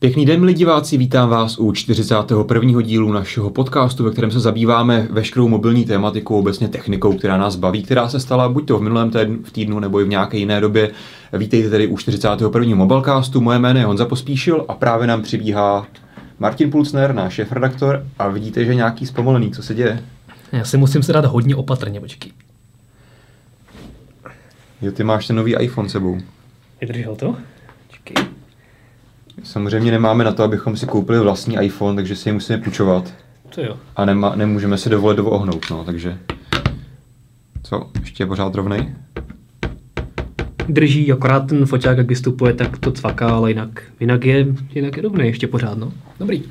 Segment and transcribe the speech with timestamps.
[0.00, 2.82] Pěkný den, milí diváci, vítám vás u 41.
[2.82, 7.82] dílu našeho podcastu, ve kterém se zabýváme veškerou mobilní tématikou, obecně technikou, která nás baví,
[7.82, 10.60] která se stala buď to v minulém týdnu, v týdnu nebo i v nějaké jiné
[10.60, 10.90] době.
[11.32, 12.76] Vítejte tedy u 41.
[12.76, 15.86] mobilecastu, moje jméno je Honza Pospíšil a právě nám přibíhá
[16.38, 20.02] Martin Pulcner, náš šéf-redaktor a vidíte, že je nějaký zpomalený, co se děje?
[20.52, 22.32] Já si musím se dát hodně opatrně, počkej.
[24.82, 26.18] Jo, ty máš ten nový iPhone sebou.
[26.80, 27.36] Vydržel to?
[29.42, 33.14] Samozřejmě nemáme na to, abychom si koupili vlastní iPhone, takže si je musíme půjčovat.
[33.54, 33.76] To jo.
[33.96, 36.18] A nema, nemůžeme si dovolit do ohnout, no, takže...
[37.62, 38.94] Co, ještě je pořád rovnej?
[40.72, 45.02] Drží, akorát ten foťák, jak vystupuje, tak to cvaká, ale jinak, jinak je, jinak je
[45.02, 45.92] rovný ještě pořád, no.
[46.20, 46.42] Dobrý.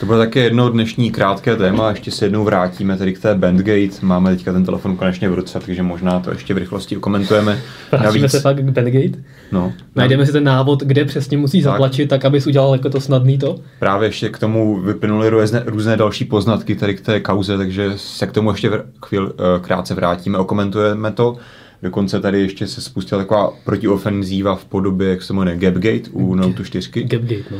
[0.00, 3.96] To bylo také jedno dnešní krátké téma, ještě se jednou vrátíme tedy k té Bandgate.
[4.02, 7.58] Máme teďka ten telefon konečně v ruce, takže možná to ještě v rychlosti okomentujeme.
[7.92, 9.18] Vrátíme se pak k Bandgate.
[9.52, 11.72] No, Najdeme si ten návod, kde přesně musí Tak.
[11.72, 13.56] zatlačit, tak abys udělal jako to snadný to.
[13.78, 18.26] Právě ještě k tomu vyplynuly různé, různé další poznatky tady k té kauze, takže se
[18.26, 21.36] k tomu ještě vr- chvíl, eh, krátce vrátíme, okomentujeme to.
[21.84, 26.64] Dokonce tady ještě se spustila taková protiofenzíva v podobě, jak se jmenuje, Gapgate u Note
[26.64, 27.02] 4.
[27.02, 27.58] Gapgate, no.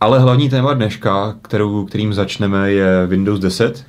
[0.00, 3.86] Ale hlavní téma dneška, kterou, kterým začneme, je Windows 10.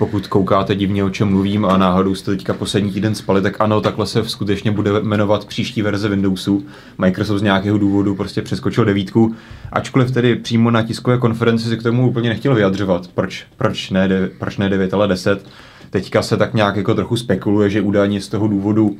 [0.00, 3.80] Pokud koukáte divně, o čem mluvím a náhodou jste teďka poslední týden spali, tak ano,
[3.80, 6.66] takhle se skutečně bude jmenovat příští verze Windowsu.
[6.98, 9.34] Microsoft z nějakého důvodu prostě přeskočil devítku,
[9.72, 13.08] ačkoliv tedy přímo na tiskové konferenci se k tomu úplně nechtěl vyjadřovat.
[13.14, 15.46] Proč, proč, ne, proč ne 9, ale 10?
[15.90, 18.96] Teďka se tak nějak jako trochu spekuluje, že údajně z toho důvodu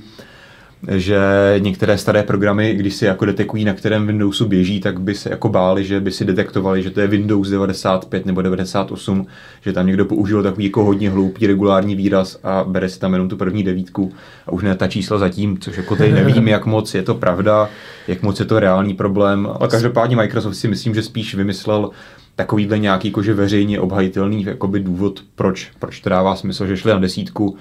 [0.89, 1.21] že
[1.59, 5.49] některé staré programy, když si jako detekují, na kterém Windowsu běží, tak by se jako
[5.49, 9.27] báli, že by si detektovali, že to je Windows 95 nebo 98,
[9.63, 13.29] že tam někdo použil takový jako hodně hloupý regulární výraz a bere si tam jenom
[13.29, 14.13] tu první devítku
[14.47, 17.69] a už ne ta čísla zatím, což jako tady nevím, jak moc je to pravda,
[18.09, 21.91] jak moc je to reálný problém, ale každopádně Microsoft si myslím, že spíš vymyslel
[22.37, 26.99] takovýhle nějaký jakože veřejně obhajitelný jakoby důvod, proč, proč to dává smysl, že šli na
[26.99, 27.57] desítku,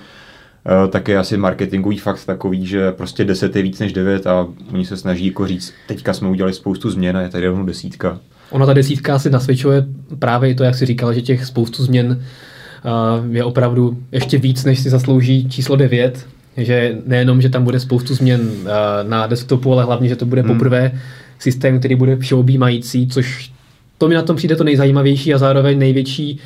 [0.89, 4.85] tak je asi marketingový fakt takový, že prostě 10 je víc než 9 a oni
[4.85, 8.19] se snaží jako říct, teďka jsme udělali spoustu změn a je tady rovnou desítka.
[8.49, 9.85] Ona ta desítka asi nasvědčuje
[10.19, 14.65] právě i to, jak si říkal, že těch spoustu změn uh, je opravdu ještě víc,
[14.65, 16.27] než si zaslouží číslo 9.
[16.57, 18.67] Že nejenom, že tam bude spoustu změn uh,
[19.03, 20.53] na desktopu, ale hlavně, že to bude Hmm.
[20.53, 20.91] poprvé
[21.39, 23.51] systém, který bude všeobjímající, což
[23.97, 26.39] to mi na tom přijde to nejzajímavější a zároveň největší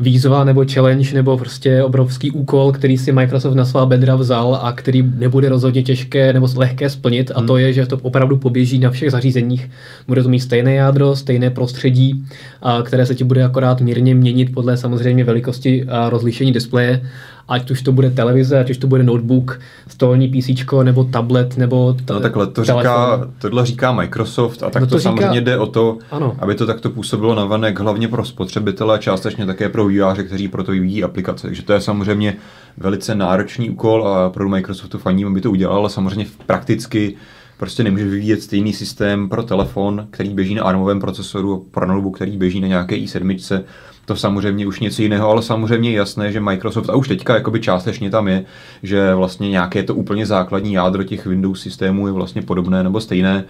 [0.00, 4.72] výzva nebo challenge nebo prostě obrovský úkol, který si Microsoft na svá bedra vzal a
[4.72, 8.90] který nebude rozhodně těžké nebo lehké splnit a to je, že to opravdu poběží na
[8.90, 9.70] všech zařízeních.
[10.08, 12.24] Bude to mít stejné jádro, stejné prostředí,
[12.62, 17.00] a které se ti bude akorát mírně měnit podle samozřejmě velikosti a rozlišení displeje.
[17.48, 20.50] Ať už to bude televize, ať už to bude notebook, stolní PC
[20.82, 22.80] nebo tablet nebo t- No takhle, to telefon.
[22.82, 26.36] říká, tohle říká Microsoft a tak No to, to říká- samozřejmě jde o to, Ano.
[26.38, 30.64] aby to takto působilo navenek hlavně pro spotřebitele a částečně také pro vývojáře, kteří pro
[30.64, 31.46] to vyvíjí aplikace.
[31.46, 32.36] Takže to je samozřejmě
[32.76, 37.14] velice náročný úkol a pro Microsoftu faním, aby to udělal, ale samozřejmě prakticky
[37.58, 42.36] prostě nemůže vyvíjet stejný systém pro telefon, který běží na ARMovém procesoru, pro notebook, který
[42.36, 43.62] běží na nějaké i7.
[44.08, 47.60] To samozřejmě už něco jiného, ale samozřejmě je jasné, že Microsoft, a už teďka jakoby
[47.60, 48.44] částečně tam je,
[48.82, 53.44] že vlastně nějaké to úplně základní jádro těch Windows systémů je vlastně podobné nebo stejné.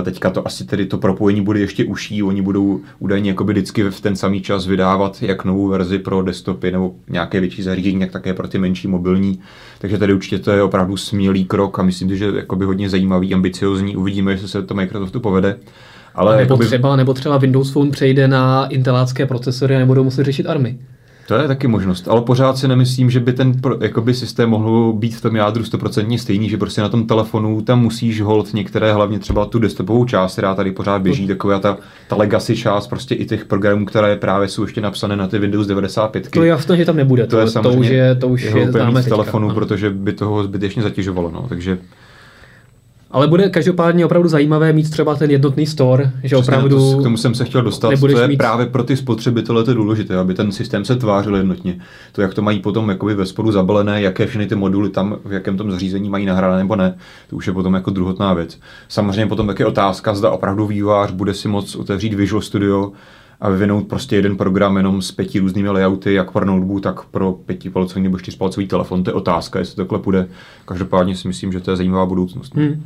[0.00, 3.82] Eh, Teďka to asi tedy to propojení bude ještě užší, oni budou údajně jakoby vždycky
[3.82, 8.10] v ten samý čas vydávat jak novou verzi pro desktopy nebo nějaké větší zařízení, tak
[8.10, 9.40] také pro ty menší mobilní.
[9.78, 13.96] Takže tady určitě to je opravdu smělý krok a myslím že jakoby hodně zajímavý, ambiciozní.
[13.96, 15.58] Uvidíme, jestli se to Microsoftu povede.
[16.14, 20.24] Ale nebo, jakoby, třeba, nebo třeba Windows Phone přejde na intelácké procesory a nebudou muset
[20.24, 20.78] řešit ARMy.
[21.28, 25.16] To je taky možnost, ale pořád si nemyslím, že by ten jakoby systém mohl být
[25.16, 29.18] v tom jádru stoprocentně stejný, že prostě na tom telefonu tam musíš hold některé, hlavně
[29.18, 31.76] třeba tu desktopovou část, která tady pořád běží, taková ta,
[32.08, 35.66] ta legacy část prostě i těch programů, které právě jsou ještě napsané na ty Windows
[35.66, 36.30] 95.
[36.30, 37.26] To je jasné, že tam nebude.
[37.26, 39.00] to je to, samozřejmě už je, to už je v teďka.
[39.08, 39.54] telefonu, Ano.
[39.54, 41.78] protože by toho zbytečně zatěžovalo, no, takže
[43.14, 46.92] Ale bude každopádně opravdu zajímavé mít třeba ten jednotný store, že Přesně opravdu...
[46.92, 48.00] to, k tomu jsem se chtěl dostat.
[48.00, 51.36] To je mít- právě pro ty spotřebitele to je důležité, aby ten systém se tvářil
[51.36, 51.78] jednotně.
[52.12, 55.32] To, jak to mají potom jakoby ve spodu zabalené, jaké všechny ty moduly tam, v
[55.32, 56.96] jakém tom zařízení mají nahrané nebo ne,
[57.30, 58.58] to už je potom jako druhotná věc.
[58.88, 62.92] Samozřejmě potom taky otázka, zda opravdu vývojář bude si moc otevřít Visual Studio
[63.40, 67.32] a vyvinout prostě jeden program jenom s pěti různými layouty, jak pro notebook, tak pro
[67.32, 69.04] pětipalcový nebo čtyřpalcový telefon.
[69.04, 70.28] To je otázka, jestli takhle půjde.
[70.64, 72.54] Každopádně si myslím, že to je zajímavá budoucnost.
[72.54, 72.84] Hmm.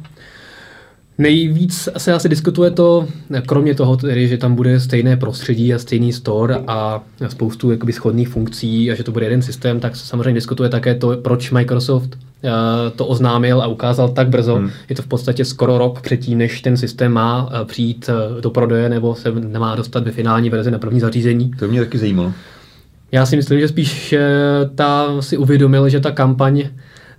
[1.20, 3.08] Nejvíc se asi diskutuje to,
[3.46, 8.28] kromě toho, tedy, že tam bude stejné prostředí a stejný store a spoustu jakoby schodných
[8.28, 12.18] funkcí a že to bude jeden systém, tak se samozřejmě diskutuje také to, proč Microsoft
[12.44, 12.50] eh,
[12.96, 14.54] to oznámil a ukázal tak brzo.
[14.54, 14.70] Hmm.
[14.88, 18.50] Je to v podstatě skoro rok předtím, než ten systém má eh, přijít eh, do
[18.50, 21.50] prodeje nebo se nemá dostat ve finální verzi na první zařízení.
[21.58, 22.32] To mě taky zajímalo.
[23.12, 24.14] Já si myslím, že spíš
[24.74, 26.68] ta si uvědomil, že ta kampaň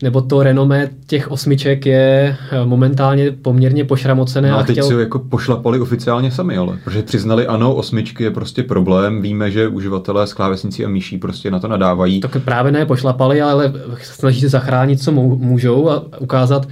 [0.03, 4.51] nebo to renomé těch osmiček je eh, momentálně poměrně pošramocené.
[4.51, 4.87] No a teď chtěl...
[4.87, 9.67] si jako pošlapali oficiálně sami, ale protože přiznali, ano, osmičky je prostě problém, víme, že
[9.67, 12.19] uživatelé s klávesnicí a myší prostě na to nadávají.
[12.19, 16.67] Tak právě ne pošlapali, ale snaží se zachránit, co můžou a ukázat,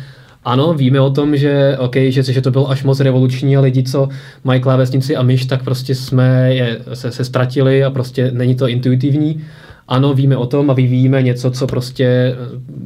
[0.47, 3.83] ano, víme o tom, že, okay, že, že to bylo až moc revoluční a lidi,
[3.83, 4.09] co
[4.43, 8.67] mají klávesnici a myš, tak prostě jsme je, se, se ztratili a prostě není to
[8.67, 9.43] intuitivní
[9.87, 12.35] ano, víme o tom a vyvíjíme něco, co prostě eh,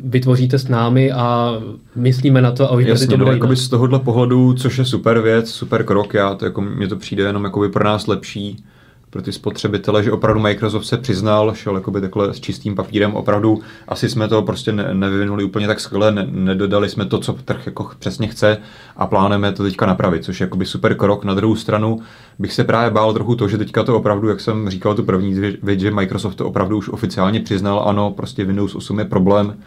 [0.04, 1.54] vytvoříte s námi a
[1.96, 5.52] myslíme na to a Jasně, to bude no, z tohohle pohledu, což je super věc,
[5.52, 8.64] super krok, já to jako, mně to přijde jenom jako pro nás lepší,
[9.12, 13.62] pro ty spotřebitele, že opravdu Microsoft se přiznal, šel jakoby takhle s čistým papírem, opravdu
[13.88, 17.66] asi jsme to prostě ne, nevyvinuli úplně tak skvěle, ne, nedodali jsme to, co trh
[17.66, 18.58] jako přesně chce
[18.98, 21.24] a plánujeme to teďka napravit, což je jakoby super krok.
[21.24, 22.00] Na druhou stranu
[22.40, 25.34] bych se právě bál trochu to, že teďka to opravdu, jak jsem říkal tu první
[25.64, 29.58] věc, že Microsoft to opravdu už oficiálně přiznal, ano, prostě Windows 8 je problém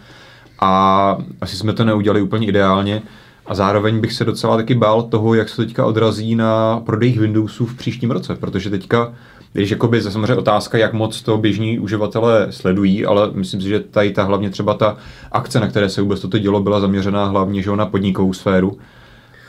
[0.60, 3.02] a asi jsme to neudělali úplně ideálně.
[3.46, 7.66] A zároveň bych se docela taky bál toho, jak se teďka odrazí na prodejích Windowsů
[7.66, 9.14] v příštím roce, protože teďka
[9.54, 14.12] když jakoby samozřejmě otázka, jak moc to běžní uživatelé sledují, ale myslím si, že tady
[14.12, 14.96] ta hlavně třeba ta
[15.32, 18.78] akce, na které se vůbec toto dělo, byla zaměřená hlavně že na podnikovou sféru.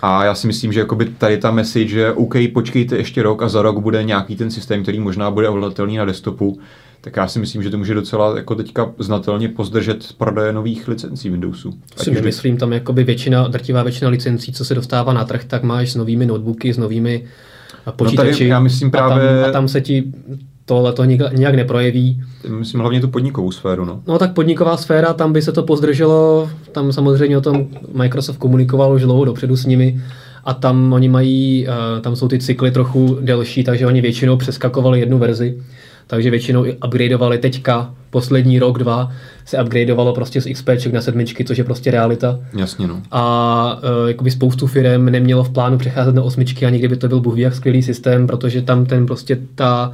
[0.02, 3.50] A já si myslím, že jakoby tady ta message, že OK, počkejte ještě rok a
[3.50, 6.60] za rok bude nějaký ten systém, který možná bude ovladatelný na desktopu,
[7.06, 11.30] tak já si myslím, že to může docela jako teďka znatelně pozdržet prodeje nových licencí
[11.30, 11.74] Windowsu.
[11.98, 15.92] Si myslím, tam jakoby většina, drtivá většina licencí, co se dostává na trh, tak máš
[15.92, 17.24] s novými notebooky, s novými
[17.96, 18.30] počítači.
[18.30, 19.30] No tady já myslím právě...
[19.30, 20.04] a, tam, a tam se ti
[20.66, 22.24] tohle to nějak neprojeví.
[22.48, 23.86] Myslím hlavně tu podnikovou sféru.
[23.86, 24.02] No.
[24.08, 28.94] no tak podniková sféra, tam by se to pozdrželo, tam samozřejmě o tom Microsoft komunikoval
[28.94, 30.02] už dlouho dopředu s nimi
[30.44, 35.00] a tam oni mají, uh, tam jsou ty cykly trochu delší, takže oni většinou přeskakovali
[35.00, 35.58] jednu verzi
[36.08, 39.12] takže většinou i upgradeovali teďka, poslední rok, dva,
[39.46, 42.40] se upgradeovalo prostě z XP na sedmičky, což je prostě realita.
[42.58, 43.02] Jasně, no.
[43.12, 47.20] A uh, jakoby spoustu firm nemělo v plánu přecházet na osmičky, ani kdyby to byl
[47.20, 49.92] bůh jak skvělý systém, protože tam ten prostě ta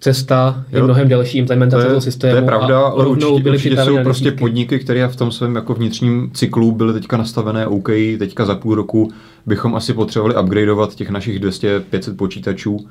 [0.00, 2.32] cesta je jo, mnohem delší implementace toho systému.
[2.32, 5.74] To je pravda, ale určitě, byly určitě jsou prostě podniky, které v tom svém jako
[5.74, 7.88] vnitřním cyklu byly teďka nastavené OK,
[8.18, 9.12] teďka za půl roku
[9.46, 12.86] bychom asi potřebovali upgradeovat těch našich 200-500 počítačů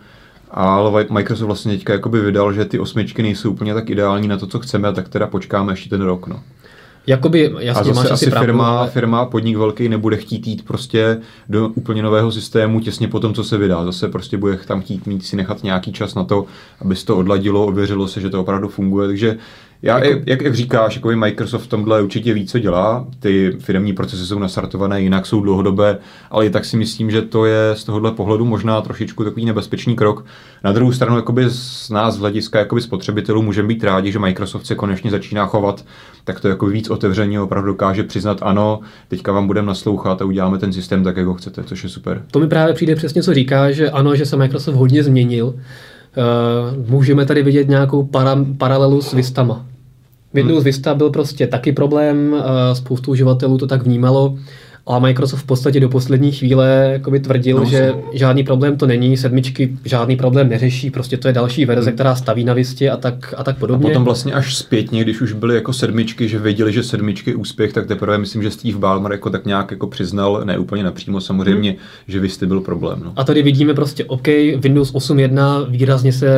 [0.51, 4.47] ale Microsoft vlastně teďka jakoby vydal, že ty osmičky nejsou úplně tak ideální na to,
[4.47, 6.27] co chceme, a tak teda počkáme ještě ten rok.
[6.27, 6.39] No.
[7.07, 8.89] Jakoby, jasně, a zase máš asi pravdu, firma, ale...
[8.89, 11.17] firma, podnik velký nebude chtít jít prostě
[11.49, 13.85] do úplně nového systému těsně po tom, co se vydá.
[13.85, 16.45] Zase prostě bude tam chtít mít si nechat nějaký čas na to,
[16.81, 19.07] aby se to odladilo, ověřilo se, že to opravdu funguje.
[19.07, 19.37] Takže
[19.81, 20.21] já, jako...
[20.25, 23.07] jak, jak říkáš, jako Microsoft v tomhle určitě ví, co dělá.
[23.19, 25.97] Ty firmní procesy jsou nastartované, jinak jsou dlouhodobé,
[26.31, 29.95] ale i tak si myslím, že to je z tohohle pohledu možná trošičku takový nebezpečný
[29.95, 30.25] krok.
[30.63, 34.65] Na druhou stranu, jakoby z nás z hlediska jakoby spotřebitelů můžeme být rádi, že Microsoft
[34.65, 35.85] se konečně začíná chovat,
[36.23, 40.57] tak to jako víc otevřeně opravdu dokáže přiznat, ano, teďka vám budeme naslouchat a uděláme
[40.57, 42.23] ten systém tak, jak ho chcete, což je super.
[42.31, 45.53] To mi právě přijde přesně, co říká, že ano, že se Microsoft hodně změnil,
[46.17, 49.65] Uh, můžeme tady vidět nějakou para, paralelu s Vistama.
[50.33, 50.65] Windows hmm.
[50.65, 52.41] Vista byl prostě taky problém, uh,
[52.73, 54.37] spoustu uživatelů to tak vnímalo.
[54.89, 59.17] A Microsoft v podstatě do poslední chvíle jakoby tvrdil, no, že žádný problém to není,
[59.17, 61.95] sedmičky žádný problém neřeší, prostě to je další verze, hmm.
[61.95, 63.85] která staví na Vistě a tak, a tak podobně.
[63.85, 67.35] A potom vlastně až zpětně, když už byly jako sedmičky, že věděli, že sedmičky je
[67.35, 71.21] úspěch, tak teprve myslím, že Steve Ballmer jako tak nějak jako přiznal, ne úplně napřímo
[71.21, 71.79] samozřejmě, hmm.
[72.07, 73.01] že Visty byl problém.
[73.03, 73.13] No.
[73.15, 74.27] A tady vidíme prostě, OK,
[74.57, 76.29] Windows 8.1 výrazně se,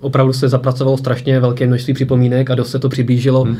[0.00, 3.44] opravdu se zapracovalo strašně velké množství připomínek a dost se to přiblížilo.
[3.44, 3.56] Hmm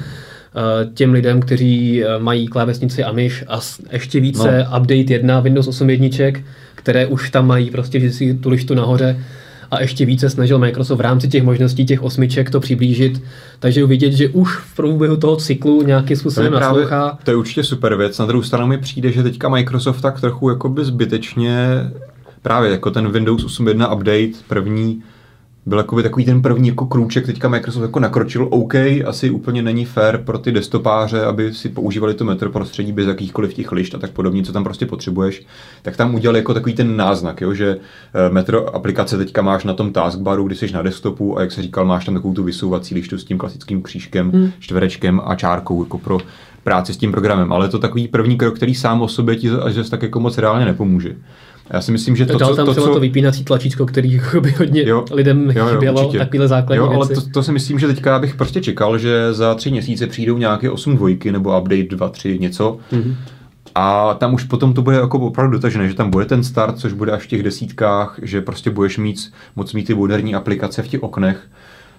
[0.94, 3.60] těm lidem, kteří eh, mají klávesnici a myš a
[3.92, 4.78] ještě více no.
[4.78, 6.40] update 1 Windows 8 jedniček,
[6.75, 9.20] které už tam mají prostě vždycky tu lištu nahoře
[9.70, 13.22] a ještě více snažil Microsoft v rámci těch možností těch osmiček to přiblížit.
[13.58, 17.18] Takže uvidět, že už v průběhu toho cyklu nějaký způsobem to naslouchá.
[17.25, 18.18] To je určitě super věc.
[18.18, 21.56] Na druhou stranu mi přijde, že teďka Microsoft tak trochu jakoby zbytečně
[22.42, 25.02] právě jako ten Windows 8.1 update první
[25.66, 28.75] byl jako takový ten první jako krůček, teďka Microsoft jako nakročil, OK,
[29.06, 33.54] asi úplně není fair pro ty desktopáře, aby si používali to metro prostředí bez jakýchkoliv
[33.54, 35.46] těch lišt a tak podobně, co tam prostě potřebuješ,
[35.82, 39.75] tak tam udělali jako takový ten náznak, jo, že eh, metro aplikace teďka máš na
[39.75, 42.94] tom taskbaru, když jsi na desktopu a jak se říkal, máš tam takovou tu vysouvací
[42.94, 44.50] lištu s tím klasickým křížkem, hmm.
[44.58, 46.18] čtverečkem a čárkou jako pro
[46.64, 49.50] práci s tím programem, ale je to takový první krok, který sám o sobě ti
[49.50, 51.16] až tak jako moc reálně nepomůže.
[51.70, 52.92] Já si myslím, že to, Dal co, tam to, třeba co...
[52.94, 55.04] to vypínací tlačítko, který by hodně Jo.
[55.11, 56.18] lidem Jo, jo, chybělo, určitě.
[56.18, 57.25] takovýhle základní Jo, ale věci.
[57.25, 60.70] to, to, si myslím, že teďka bych prostě čekal, že za tři měsíce přijdou nějaké
[60.70, 62.78] 8 dvojky nebo update 2, 3, něco.
[62.92, 63.16] Mhm.
[63.75, 66.92] A tam už potom to bude jako opravdu dotažené, že tam bude ten start, což
[66.92, 70.88] bude až v těch desítkách, že prostě budeš mít, moc mít ty moderní aplikace v
[70.88, 71.40] těch oknech.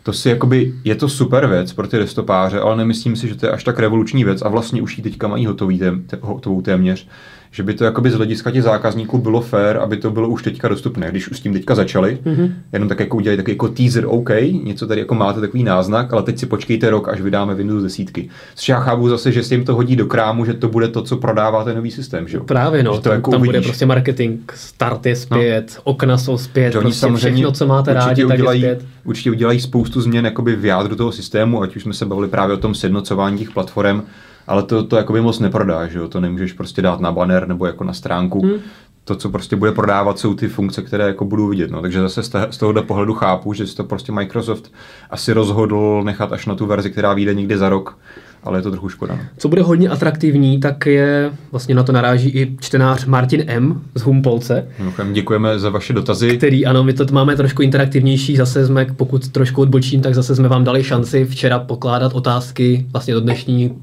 [0.04, 3.46] To si jakoby, je to super věc pro ty desktopáře, ale nemyslím si, že to
[3.46, 7.08] je až tak revoluční věc a vlastně už ji teďka mají hotový tém, hotovou téměř.
[7.52, 10.68] Že by to jakoby z hlediska těch zákazníků bylo fair, aby to bylo už teďka
[10.68, 11.12] dostupné.
[11.12, 12.52] Když už s tím teďka začali, mm-hmm.
[12.74, 14.30] jenom tak jako udělají takový jako teaser OK,
[14.64, 18.08] něco tady jako máte takový náznak, ale teď si počkejte rok, až vydáme Windows 10.
[18.56, 21.02] Což já chápu zase, že se jim to hodí do krámu, že to bude to,
[21.02, 22.28] co prodává ten nový systém.
[22.28, 22.38] Že?
[22.38, 22.44] jo?
[22.44, 25.82] Právě no, že to tam, jako tam bude prostě marketing, start je zpět, no.
[25.84, 28.86] okna jsou zpět, Že oni prostě všechno, co máte rádi, tak je udělají, zpět.
[29.04, 32.56] určitě udělají spoustu změn jakoby v jádru toho systému, ať už jsme se bavili právě
[32.56, 34.02] o tom sjednocování těch platform,
[34.48, 36.08] ale to, to jakoby moc neprodá, že jo?
[36.08, 38.42] to nemůžeš prostě dát na banner nebo jako na stránku.
[38.42, 38.60] Hmm.
[39.04, 41.72] To, co prostě bude prodávat, jsou ty funkce, které jako budou vidět.
[41.72, 41.82] No.
[41.82, 44.74] Takže zase z, tohohle pohledu chápu, že si to prostě Microsoft
[45.10, 47.98] asi rozhodl nechat až na tu verzi, která vyjde někdy za rok,
[48.44, 49.16] ale je to trochu škoda.
[49.16, 49.22] No.
[49.38, 53.82] Co bude hodně atraktivní, tak je, vlastně na to naráží i čtenář Martin M.
[53.96, 56.38] z Humpolce, Mimochodem děkujeme za vaše dotazy.
[56.38, 60.48] který, ano, my to máme trošku interaktivnější, zase jsme, pokud trošku odbočím, tak zase jsme
[60.48, 63.76] vám dali šanci včera pokládat otázky vlastně do dnešního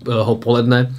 [0.44, 0.90] poledne,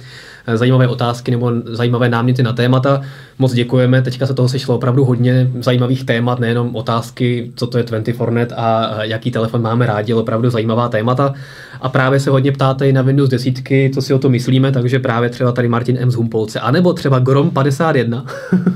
[0.54, 3.00] zajímavé otázky nebo zajímavé náměty na témata.
[3.38, 7.84] Moc děkujeme, teďka se toho sešlo opravdu hodně zajímavých témat, nejenom otázky, co to je
[7.84, 11.34] 24net a eh, jaký telefon máme rádi, ale opravdu zajímavá témata.
[11.80, 13.54] A právě se hodně ptáte i na Windows 10,
[13.94, 16.10] co si o to myslíme, takže právě třeba tady Martin M.
[16.10, 18.24] z Humpolce, anebo třeba Grom 51,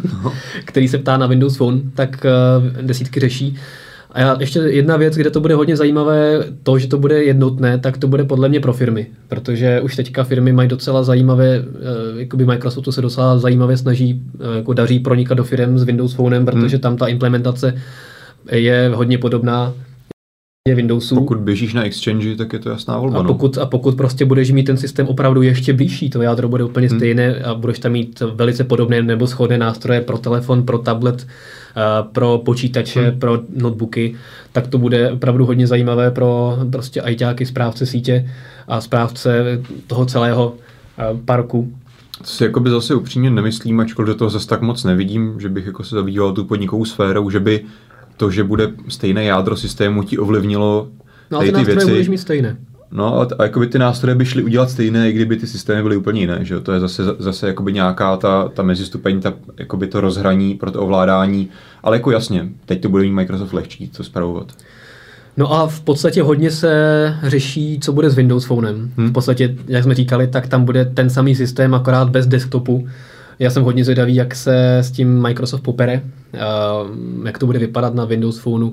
[0.64, 3.56] který se ptá na Windows Phone, tak uh, desítky řeší.
[4.12, 7.78] A já, ještě jedna věc, kde to bude hodně zajímavé, to, že to bude jednotné,
[7.78, 12.20] tak to bude podle mě pro firmy, protože už teďka firmy mají docela zajímavé, eh,
[12.20, 16.44] jakoby Microsoftu se docela zajímavě snaží, eh, jako daří pronikat do firm s Windows Phonem,
[16.44, 17.74] protože tam ta implementace
[18.52, 19.72] je hodně podobná
[20.68, 21.14] je Windowsu.
[21.14, 23.18] Pokud běžíš na Exchange, tak je to jasná volba.
[23.18, 23.28] A no.
[23.28, 26.88] pokud, a pokud prostě budeš mít ten systém opravdu ještě blížší, to jádro bude úplně
[26.88, 31.26] stejné a budeš tam mít velice podobné nebo shodné nástroje pro telefon, pro tablet,
[32.12, 34.14] pro počítače, pro notebooky,
[34.52, 38.30] tak to bude opravdu hodně zajímavé pro prostě ajťáky, správce sítě
[38.68, 40.54] a správce toho celého
[40.98, 41.72] a, parku.
[42.18, 45.66] To si jakoby zase upřímně nemyslím, ačkoliv do toho zase tak moc nevidím, že bych
[45.66, 47.64] jako se zabýval tu podnikovou sférou, že by
[48.16, 50.88] to, že bude stejné jádro systému ti ovlivnilo
[51.30, 52.10] No ale ty ty věci.
[52.10, 52.56] mít stejné.
[52.92, 56.20] No a, jakoby ty nástroje by šly udělat stejné, i kdyby ty systémy byly úplně
[56.20, 56.60] jiné, že jo?
[56.60, 60.82] To je zase, zase jakoby nějaká ta, ta mezistupeň, ta, jakoby to rozhraní pro to
[60.82, 61.48] ovládání,
[61.82, 64.52] ale jako jasně, teď to bude mít Microsoft lehčí, to spravovat.
[65.36, 68.92] No a v podstatě hodně se řeší, co bude s Windows Phonem.
[68.96, 69.08] Hmm.
[69.08, 72.88] V podstatě, jak jsme říkali, tak tam bude ten samý systém, akorát bez desktopu.
[73.38, 76.02] Já jsem hodně zvědavý, jak se s tím Microsoft popere,
[76.34, 78.70] uh, jak to bude vypadat na Windows Phoneu,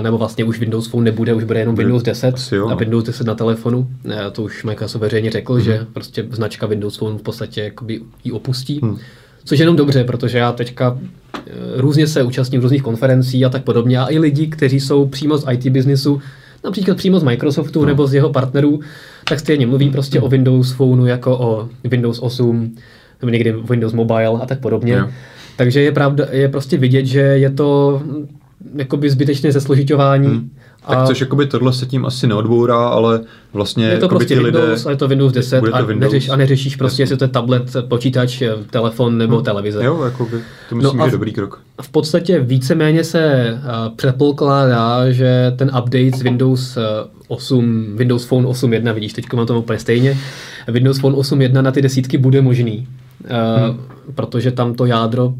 [0.00, 2.76] nebo vlastně už Windows Phone nebude, už bude jenom Windows 10 asi jo, a no.
[2.76, 3.78] Windows 10 na telefonu.
[4.04, 8.32] Uh, to už Microsoft veřejně řekl, že prostě značka Windows Phone v podstatě jakoby ji
[8.32, 8.80] opustí.
[8.82, 8.98] Hmm.
[9.44, 10.98] Což je jenom dobře, protože já teďka
[11.36, 11.40] eh,
[11.76, 13.98] různě se účastním různých konferencí a tak podobně.
[13.98, 16.20] A i lidi, kteří jsou přímo z IT biznisu,
[16.64, 17.86] například přímo z Microsoftu no.
[17.86, 18.80] nebo z jeho partnerů,
[19.28, 22.76] tak stejně mluví prostě o Windows Phoneu jako o Windows 8
[23.22, 24.92] nebo někdy Windows Mobile a tak podobně.
[24.92, 25.08] Jo.
[25.56, 28.02] Takže je, pravda, je prostě vidět, že je to
[28.74, 30.28] jakoby zbytečné zesložitování.
[30.28, 30.50] Hmm.
[30.88, 33.20] Tak což jakoby tohle se tím asi neodbourá, ale
[33.52, 35.80] vlastně je to prostě ty Windows lidé, a je to Windows 10 bude to a,
[35.80, 36.12] Windows.
[36.12, 39.84] neřeš, a neřešíš prostě, jestli to je tablet, počítač, telefon nebo televize.
[39.84, 41.62] Jo, jakoby, to myslím, No a že je dobrý krok.
[41.82, 46.82] V podstatě víceméně se uh, předpokládá, že ten update z Windows uh,
[47.28, 50.18] 8, Windows Phone 8.1, vidíš, teď mám to úplně stejně,
[50.68, 52.88] Windows Phone 8.1 na ty desítky bude možný,
[53.24, 53.80] uh, hmm.
[54.14, 55.34] protože tam to jádro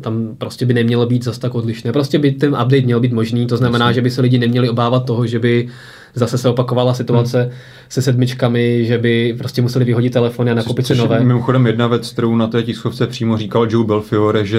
[0.00, 1.92] tam prostě by nemělo být zas tak odlišné.
[1.92, 5.06] Prostě by ten update měl být možný, to znamená, že by se lidi neměli obávat
[5.06, 5.68] toho, že by
[6.14, 7.50] zase se opakovala situace hmm.
[7.88, 11.20] se sedmičkami, že by prostě museli vyhodit telefony a nakoupit si nové.
[11.20, 14.58] Mimochodem jedna věc, kterou na té tiskovce přímo říkal Joe Belfiore, že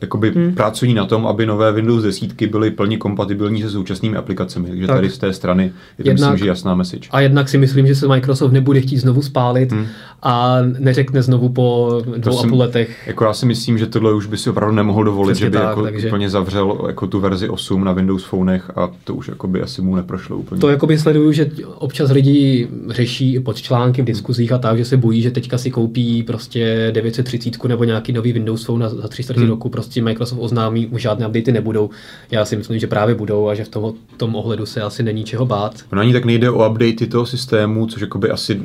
[0.00, 0.54] jakoby hmm.
[0.54, 4.68] pracují na tom, aby nové Windows desítky byly plně kompatibilní se současnými aplikacemi.
[4.68, 4.96] Takže Tak.
[4.96, 7.08] tady z té strany je to Jednak- myslím, že jasná message.
[7.10, 9.86] A jednak si myslím, že se Microsoft nebude chtít znovu spálit hmm.
[10.22, 13.06] a neřekne znovu po dvou a půl letech.
[13.06, 15.56] Jako já si myslím, že tohle už by si opravdu nemohl dovolit, Přesně že by
[15.56, 19.28] tak, jako takže- úplně zavřel jako tu verzi 8 na Windows Phonech a to už
[19.28, 20.60] jako by asi mu neprošlo úplně.
[20.60, 24.96] To jakoby sleduju, že občas lidi řeší pod články v diskuzích a tak, že se
[24.96, 29.22] bojí, že teďka si koupí prostě 930 nebo nějaký nový Windows Phone na- za 3
[29.22, 29.50] čtvrtě Hmm.
[29.50, 31.90] roku, prostě Microsoft oznámí, už žádné updaty nebudou.
[32.30, 35.24] Já si myslím, že právě budou a že v tom, tom ohledu se asi není
[35.24, 35.74] čeho bát.
[35.92, 38.60] Ono ani tak nejde o updaty toho systému, což jakoby asi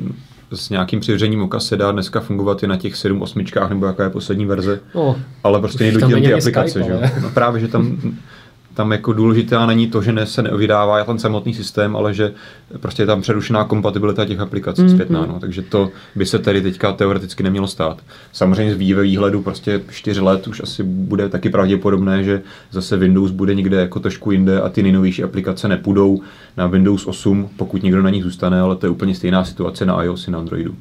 [0.52, 4.04] s nějakým přivěřením oka se dá dneska fungovat i na těch 7 osmičkách nebo jaká
[4.04, 4.80] je poslední verze.
[4.94, 7.96] No, ale prostě nejdou není ty aplikace, Skype, že No právě, že tam
[8.76, 12.32] tam jako důležitá není to, že ne, se nevydává ten samotný systém, ale že
[12.80, 14.90] prostě je tam přerušená kompatibilita těch aplikací Mhm.
[14.90, 15.26] mm, zpětná.
[15.26, 15.40] No.
[15.40, 17.98] Takže to by se tady teďka teoreticky nemělo stát.
[18.32, 23.30] Samozřejmě z ve výhledu prostě 4 let už asi bude taky pravděpodobné, že zase Windows
[23.30, 26.20] bude někde jako trošku jinde a ty nejnovější aplikace nepůjdou
[26.56, 30.02] na Windows 8, pokud někdo na nich zůstane, ale to je úplně stejná situace na
[30.02, 30.74] iOS i na Androidu.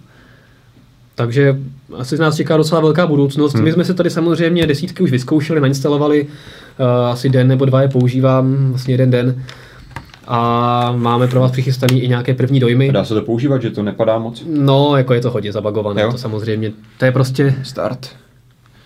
[1.15, 1.57] Takže
[1.97, 3.53] asi nás čeká docela velká budoucnost.
[3.53, 3.63] Hmm.
[3.63, 6.27] My jsme se tady samozřejmě desítky už vyzkoušeli, nainstalovali,
[7.11, 9.43] asi den nebo dva je používám, vlastně jeden den.
[10.27, 12.91] A máme pro vás přichystaný i nějaké první dojmy.
[12.91, 14.43] Dá se to používat, že to nepadá moc?
[14.49, 16.11] No, jako je to hodně zabagované, Jo.
[16.11, 16.71] to samozřejmě.
[16.97, 18.09] To je prostě Start.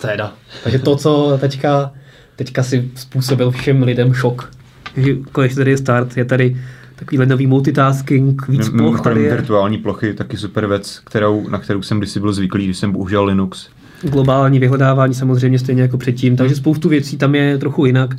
[0.01, 0.33] teda.
[0.63, 1.91] Takže to, co teďka,
[2.35, 4.51] teďka si způsobil všem lidem šok.
[4.97, 6.57] Že konečně tady je start, je tady
[6.95, 9.31] takový nový multitasking, víc ploch tady je.
[9.35, 13.25] virtuální plochy, taky super věc, kterou, na kterou jsem kdysi byl zvyklý, když jsem používal
[13.25, 13.67] Linux.
[14.01, 18.15] Globální vyhledávání samozřejmě stejně jako předtím, takže spoustu věcí tam je trochu jinak.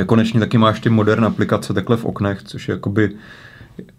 [0.00, 3.10] A konečně taky máš ty moderní aplikace takhle v oknech, což je jakoby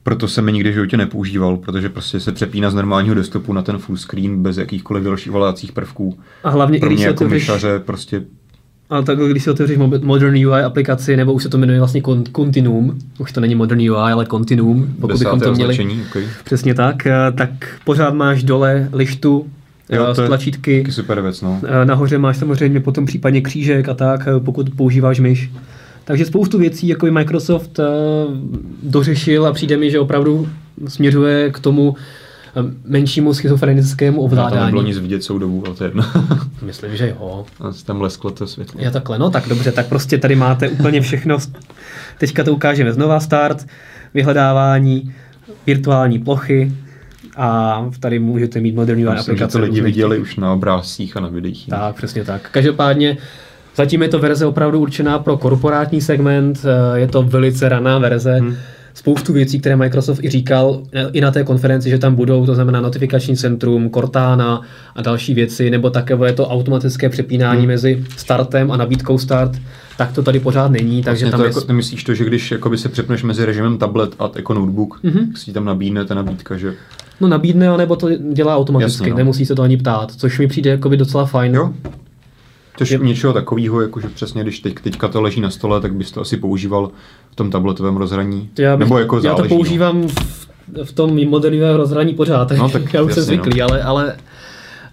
[0.03, 3.61] proto jsem je nikdy v životě nepoužíval, protože prostě se přepíná z normálního desktopu na
[3.61, 6.17] ten full screen bez jakýchkoliv dalších ovládacích prvků.
[6.43, 8.21] A hlavně, i Pro když mě si jako myšaře prostě
[8.89, 12.23] ale tak, když si otevřeš Modern UI aplikaci, nebo už se to jmenuje vlastně Con-
[12.35, 16.23] Continuum, už to není Modern UI, ale Continuum, pokud bychom to měli označení, okay.
[16.43, 17.49] přesně tak, eh, tak
[17.85, 19.45] pořád máš dole lištu
[19.89, 20.85] Jo, to je tlačítky.
[20.89, 21.59] Super věc, no.
[21.63, 25.51] Eh, Nahoře máš samozřejmě potom případně křížek a tak, eh, pokud používáš myš.
[26.03, 27.83] Takže spoustu věcí, jako i Microsoft eh,
[28.83, 30.47] dořešil a přijde mi, že opravdu
[30.87, 31.95] směřuje k tomu
[32.85, 34.83] menšímu schizofrenickému Tam nebylo ovládání.
[34.87, 36.03] nic vidět celou dobu, ale to je jedno.
[36.61, 37.45] Myslím, že jo.
[37.59, 38.81] A tam lesklo to světlo.
[38.81, 41.37] Je takhle, no tak dobře, tak prostě tady máte úplně všechno.
[42.17, 43.67] Teďka to ukážeme znova start,
[44.13, 45.13] vyhledávání,
[45.65, 46.71] virtuální plochy
[47.37, 49.57] a tady můžete mít moderní Myslím, že aplikace.
[49.57, 51.67] to lidi viděli už na obrázcích a na videích.
[51.69, 52.49] Tak, přesně tak.
[52.51, 53.17] Každopádně
[53.75, 58.33] zatím je to verze opravdu určená pro korporátní segment, eh, je to velice raná verze.
[58.39, 58.55] Hmm.
[58.95, 62.55] Spoustu věcí, které Microsoft i říkal eh, i na té konferenci, že tam budou, to
[62.55, 64.61] znamená notifikační centrum, Cortana
[64.95, 67.67] a další věci, nebo také je to automatické přepínání Hmm.
[67.67, 69.51] mezi startem a nabídkou start,
[69.97, 71.49] tak to tady pořád není, takže Takže tam to je...
[71.49, 74.99] jako, ty myslíš to, že když jakoby se přepneš mezi režimem tablet a jako notebook,
[75.03, 75.13] Mhm.
[75.13, 75.27] mm-hmm.
[75.27, 76.73] tak si tam nabídne ta nabídka, že
[77.23, 79.17] No nabídne, anebo to dělá automaticky, Jasně, no.
[79.17, 81.55] nemusí se to ani ptát, což mi přijde jakoby docela fajn.
[81.55, 81.73] jo?
[82.77, 86.11] Což Je- něčeho takového, jakože přesně když teď, teďka to leží na stole, tak bys
[86.11, 86.91] to asi používal
[87.31, 88.49] v tom tabletovém rozhraní.
[88.59, 90.47] Já, bych, Nebo jako já záleží, to používám v,
[90.83, 93.83] v tom modernovém rozhraní pořád, No, no, tak tak já už jsem jasně, zvyklý, ale,
[93.83, 94.15] ale,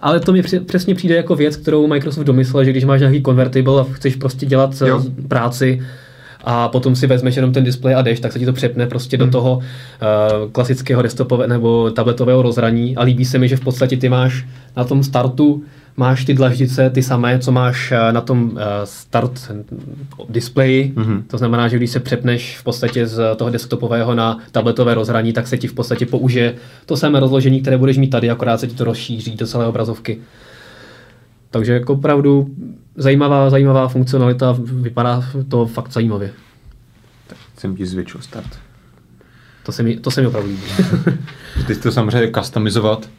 [0.00, 3.80] ale to mi přesně přijde jako věc, kterou Microsoft domyslel, že když máš nějaký convertible
[3.80, 4.86] a chceš prostě dělat Jo.
[4.86, 5.02] jo.
[5.28, 5.82] práci
[6.44, 9.16] a potom si vezmeš jenom ten displej a jdeš, tak se ti to přepne prostě
[9.16, 9.26] Hmm.
[9.26, 13.96] do toho uh, klasického desktopového nebo tabletového rozhraní a líbí se mi, že v podstatě
[13.96, 14.44] ty máš
[14.76, 15.62] na tom startu
[15.96, 19.52] máš ty dlaždice ty samé, co máš eh, na tom eh, start
[20.28, 20.92] displeji.
[20.96, 21.24] Mhm.
[21.26, 25.46] To znamená, že když se přepneš v podstatě z toho desktopového na tabletové rozhraní, tak
[25.46, 26.54] se ti v podstatě použije
[26.86, 30.18] to samé rozložení, které budeš mít tady, akorát se ti to rozšíří do celé obrazovky.
[31.50, 32.50] Takže jako opravdu
[32.96, 36.32] zajímavá, zajímavá funkcionalita, vypadá to fakt zajímavě.
[37.56, 38.58] Jsem ti zvětšil start.
[39.62, 40.62] To se mi, to se mi opravdu líbí.
[41.66, 43.10] Ty to samozřejmě customizovat,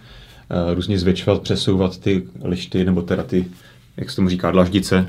[0.50, 3.46] eh, různě zvětšovat, přesouvat ty lišty, nebo teda ty,
[3.98, 5.08] jak se tomu říká, dlaždice.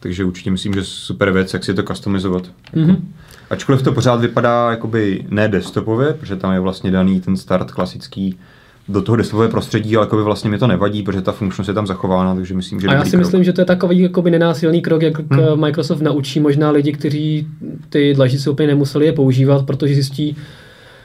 [0.00, 2.50] Takže určitě myslím, že super věc, jak si to customizovat.
[2.74, 3.12] Mhm.
[3.50, 8.38] Ačkoliv to pořád vypadá jakoby ne desktopově, protože tam je vlastně daný ten start klasický
[8.88, 11.86] do toho desktopové prostředí, ale jakoby vlastně mi to nevadí, protože ta funkčnost je tam
[11.86, 13.20] zachována, takže myslím, že A já si krok.
[13.20, 15.60] myslím, že to je takový jakoby nenásilný krok, jak hmm.
[15.60, 17.46] Microsoft naučí možná lidi, kteří
[17.88, 20.36] ty dlaždice úplně nemuseli je používat, protože zjistí,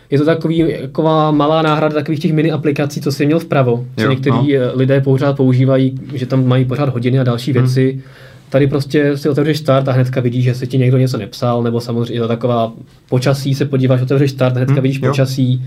[0.10, 3.86] je to takový, taková malá náhrada takových těch mini aplikací, co jsi měl vpravo.
[3.98, 4.44] Co Jo, některý no.
[4.74, 7.62] lidé pořád používají, že tam mají pořád hodiny a další Hmm.
[7.64, 8.02] věci.
[8.50, 11.82] Tady prostě si otevřeš start a hnedka vidíš, že se ti někdo něco nepsal, nebo
[11.82, 12.74] samozřejmě je to taková
[13.10, 15.10] počasí, se podíváš, otevřeš start, hnedka Hmm, vidíš jo.
[15.10, 15.66] počasí.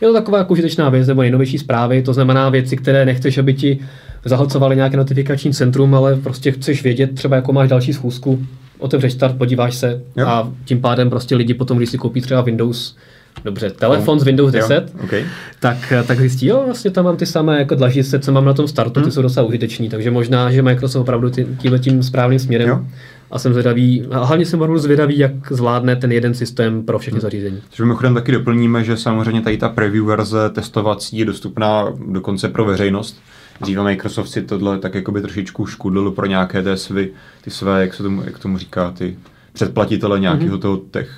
[0.00, 3.54] Je to taková jako užitečná věc, nebo nejnovější zprávy, to znamená věci, které nechceš, aby
[3.54, 3.78] ti
[4.24, 8.46] zahlcovaly nějaké notifikační centrum, ale prostě chceš vědět třeba, jako máš další schůzku,
[8.78, 10.26] otevřeš start, podíváš se Jo.
[10.26, 12.96] a tím pádem prostě lidi potom, když si koupí třeba Windows,
[13.44, 15.24] dobře, telefon z Windows 10, Jo, okay.
[15.60, 18.68] tak, tak zjistí, jo, vlastně tam mám ty samé jako dlaždice, co mám na tom
[18.68, 22.84] startu, ty jsou docela užiteční, takže možná, že Microsoft opravdu tímhle tím správným směrem Jo.
[23.30, 27.20] A jsem zvědavý, a hlavně jsem opravdu zvědavý, jak zvládne ten jeden systém pro všechny
[27.20, 27.62] zařízení.
[27.68, 32.64] Takže mimochodem taky doplníme, že samozřejmě tady ta preview verze testovací je dostupná dokonce pro
[32.64, 33.20] veřejnost.
[33.60, 37.10] Dříve Microsoft si tohle tak jakoby trošičku škudlil pro nějaké té svy,
[37.44, 39.16] ty své, jak se tomu, jak tomu říká, ty
[39.52, 40.60] předplatitele nějakého mm-hmm.
[40.60, 41.10] toho těch,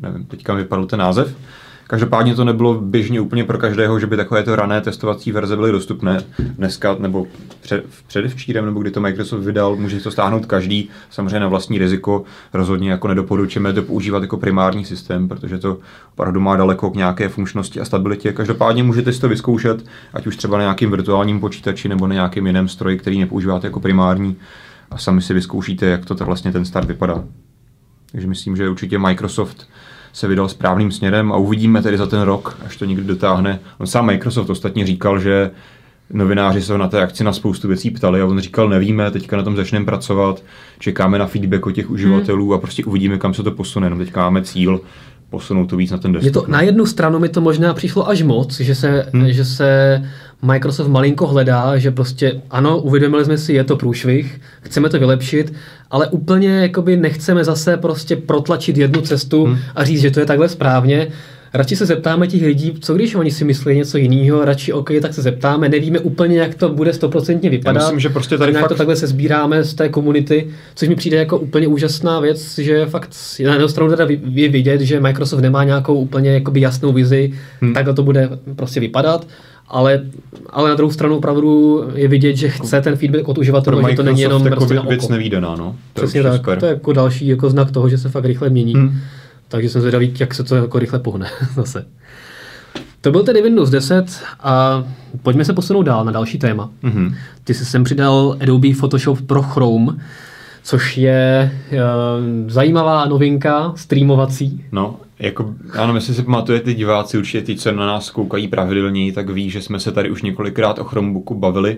[0.00, 1.36] nevím, teďka mi vypadl ten název,
[1.90, 6.24] Každopádně to nebylo běžně úplně pro každého, že by takovéto rané testovací verze byly dostupné.
[6.38, 7.26] Dneska nebo
[7.60, 12.24] před, předevčírem, nebo kdy to Microsoft vydal, může to stáhnout každý, samozřejmě na vlastní riziko.
[12.52, 15.78] Rozhodně jako nedoporučujeme to používat jako primární systém, protože to
[16.12, 18.32] opravdu má daleko k nějaké funkčnosti a stabilitě.
[18.32, 22.46] Každopádně můžete si to vyzkoušet, ať už třeba na nějakým virtuálním počítači nebo na nějakém
[22.46, 24.36] jiném stroji, který nepoužíváte jako primární
[24.90, 27.24] a sami si vyzkoušíte, jak to vlastně ten start vypadá.
[28.12, 29.68] Takže myslím, že určitě Microsoft
[30.12, 33.60] se vydal správným směrem a uvidíme tedy za ten rok, až to někdy dotáhne.
[33.78, 35.50] On sám Microsoft ostatně říkal, že
[36.10, 39.42] novináři se na té akci na spoustu věcí ptali a on říkal, nevíme, teďka na
[39.42, 40.42] tom začneme pracovat,
[40.78, 42.54] čekáme na feedback od těch uživatelů hmm.
[42.54, 43.90] a prostě uvidíme, kam se to posune.
[43.90, 44.80] No teďka máme cíl
[45.30, 46.26] posunout to víc na ten desktop.
[46.26, 49.32] Je to, na jednu stranu mi to možná přišlo až moc, že se, hmm.
[49.32, 50.02] že se
[50.42, 55.52] Microsoft malinko hledá, že prostě ano, uvědomili jsme si, je to průšvih, chceme to vylepšit,
[55.90, 59.58] ale úplně jakoby nechceme zase prostě protlačit jednu cestu hmm.
[59.74, 61.08] a říct, že to je takhle správně.
[61.54, 65.14] Radši se zeptáme těch lidí, co když oni si myslí něco jiného, radši OK, tak
[65.14, 67.80] se zeptáme, nevíme úplně, jak to bude stoprocentně vypadat.
[67.80, 68.68] Já myslím, že prostě tady fakt...
[68.68, 72.86] to takhle se sbíráme z té komunity, což mi přijde jako úplně úžasná věc, že
[72.86, 77.32] fakt na jednu stranu teda je vidět, že Microsoft nemá nějakou úplně jakoby jasnou vizi,
[77.60, 77.74] hmm.
[77.74, 79.26] takhle to bude prostě vypadat
[79.70, 80.00] ale,
[80.50, 84.02] ale na druhou stranu opravdu je vidět, že chce ten feedback od uživatelů, že to
[84.02, 84.88] není jenom prostě na oko.
[84.88, 85.76] věc nevídaná, no.
[85.92, 86.58] To Přesně tak, super.
[86.58, 88.74] to je jako další jako znak toho, že se fakt rychle mění.
[88.74, 88.98] Hmm.
[89.48, 91.86] Takže jsem zvědavý, jak se to jako rychle pohne zase.
[93.00, 94.84] To byl tedy Windows 10 a
[95.22, 96.70] pojďme se posunout dál na další téma.
[96.82, 97.14] Mm-hmm.
[97.44, 99.92] Ty jsi sem přidal Adobe Photoshop pro Chrome,
[100.62, 101.78] což je uh,
[102.50, 104.64] zajímavá novinka streamovací.
[104.72, 109.30] No, jako, ano, myslím si pamatujete diváci, určitě ty, co na nás koukají pravidelně, tak
[109.30, 111.76] ví, že jsme se tady už několikrát o Chromebooku bavili.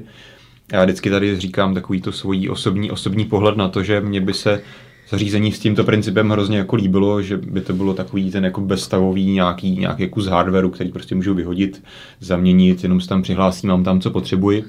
[0.73, 4.35] Já vždycky tady říkám takový to svůj osobní, osobní pohled na to, že mě by
[4.35, 4.63] se
[5.11, 9.31] zařízení s tímto principem hrozně jako líbilo, že by to bylo takový ten jako bezstavový
[9.31, 11.83] nějaký, nějaký kus hardwareu, který prostě můžu vyhodit,
[12.21, 14.65] zaměnit, jenom se tam přihlásím, mám tam, co potřebuji.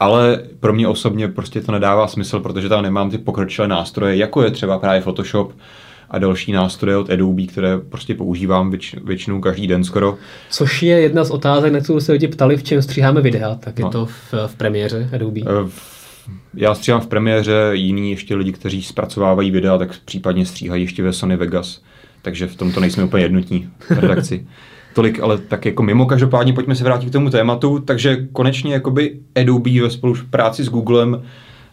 [0.00, 4.42] Ale pro mě osobně prostě to nedává smysl, protože tam nemám ty pokročilé nástroje, jako
[4.42, 5.52] je třeba právě Photoshop,
[6.10, 10.16] a další nástroje od Adobe, které prostě používám věč, většinou každý den skoro.
[10.50, 13.78] Což je jedna z otázek, na kterou se lidi ptali, v čem stříháme videa, tak
[13.78, 13.90] je no.
[13.90, 15.40] to v, v premiéře Adobe.
[15.40, 15.70] Eh,
[16.54, 21.12] já stříhám v premiéře, jiní ještě lidi, kteří zpracovávají videa, tak případně stříhají ještě ve
[21.12, 21.82] Sony Vegas.
[22.22, 24.46] Takže v tomto nejsme úplně jednotní v redakci.
[24.94, 27.78] Tolik, ale tak jako mimo, každopádně pojďme se vrátit k tomu tématu.
[27.78, 31.22] Takže konečně jakoby Adobe ve spolupráci s Googlem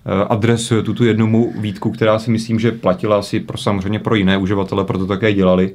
[0.06, 4.38] Eh, adresuje tuto jednu výtku, která si myslím, že platila asi pro samozřejmě pro jiné
[4.38, 5.72] uživatele, proto také dělali.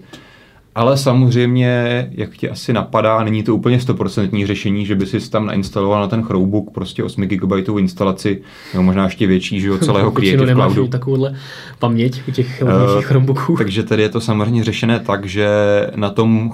[0.78, 5.46] Ale samozřejmě, jak ti asi napadá, není to úplně stoprocentní řešení, že by si tam
[5.46, 10.10] nainstaloval na ten Chromebook prostě 8 GB instalaci, nebo možná ještě větší, že jo, celého
[10.10, 10.88] Creative Cloudu.
[10.88, 11.34] takovouhle
[11.78, 13.56] paměť u těch uh, Chromebooků.
[13.58, 15.48] Takže tady je to samozřejmě řešené tak, že
[15.96, 16.52] na tom,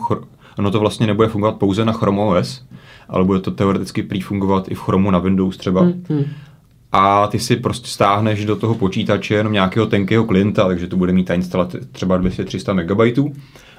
[0.59, 2.65] ono to vlastně nebude fungovat pouze na Chrome OS,
[3.09, 5.81] ale bude to teoreticky prý fungovat i v Chromu na Windows třeba.
[5.81, 6.25] Hmm, hmm
[6.97, 11.13] a ty si prostě stáhneš do toho počítače jenom nějakého tenkého klienta, takže to bude
[11.13, 13.33] mít ta instalace třeba 200-300 MB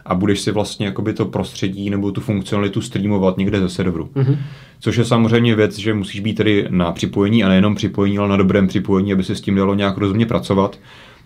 [0.06, 4.10] a budeš si vlastně jakoby to prostředí nebo tu funkcionalitu streamovat někde ze serveru.
[4.16, 4.38] Mm-hmm.
[4.80, 8.38] Což je samozřejmě věc, že musíš být tedy na připojení a nejenom připojení, ale na
[8.38, 10.80] dobrém připojení, aby se s tím dalo nějak rozumně pracovat.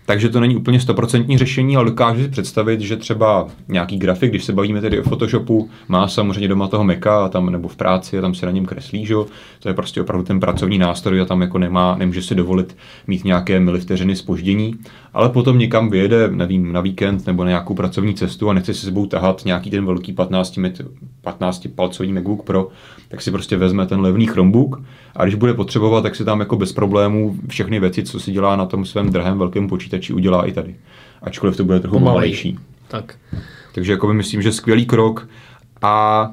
[0.06, 4.44] Takže to není úplně stoprocentní řešení, ale dokážu si představit, že třeba nějaký grafik, když
[4.44, 8.18] se bavíme tedy o Photoshopu, má samozřejmě doma toho Maca a tam nebo v práci
[8.18, 9.14] a tam se na něm kreslí, že?
[9.60, 13.24] to je prostě opravdu ten pracovní nástroj a tam jako nemá, nemůže si dovolit mít
[13.24, 14.74] nějaké milivteřiny spoždění,
[15.14, 18.86] ale potom někam vyjede, nevím, na víkend nebo na nějakou pracovní cestu a nechce si
[18.86, 20.58] sebou tahat nějaký ten velký 15,
[21.20, 22.68] 15 palcový MacBook Pro,
[23.08, 24.82] tak si prostě vezme ten levný Chromebook
[25.16, 28.56] a když bude potřebovat, tak si tam jako bez problémů všechny věci, co si dělá
[28.56, 30.74] na tom svém drahém velkém počítači, udělá i tady.
[31.22, 32.58] Ačkoliv to bude trochu pomalejší.
[32.88, 33.14] Tak.
[33.74, 35.28] Takže jako myslím, že skvělý krok
[35.82, 36.30] a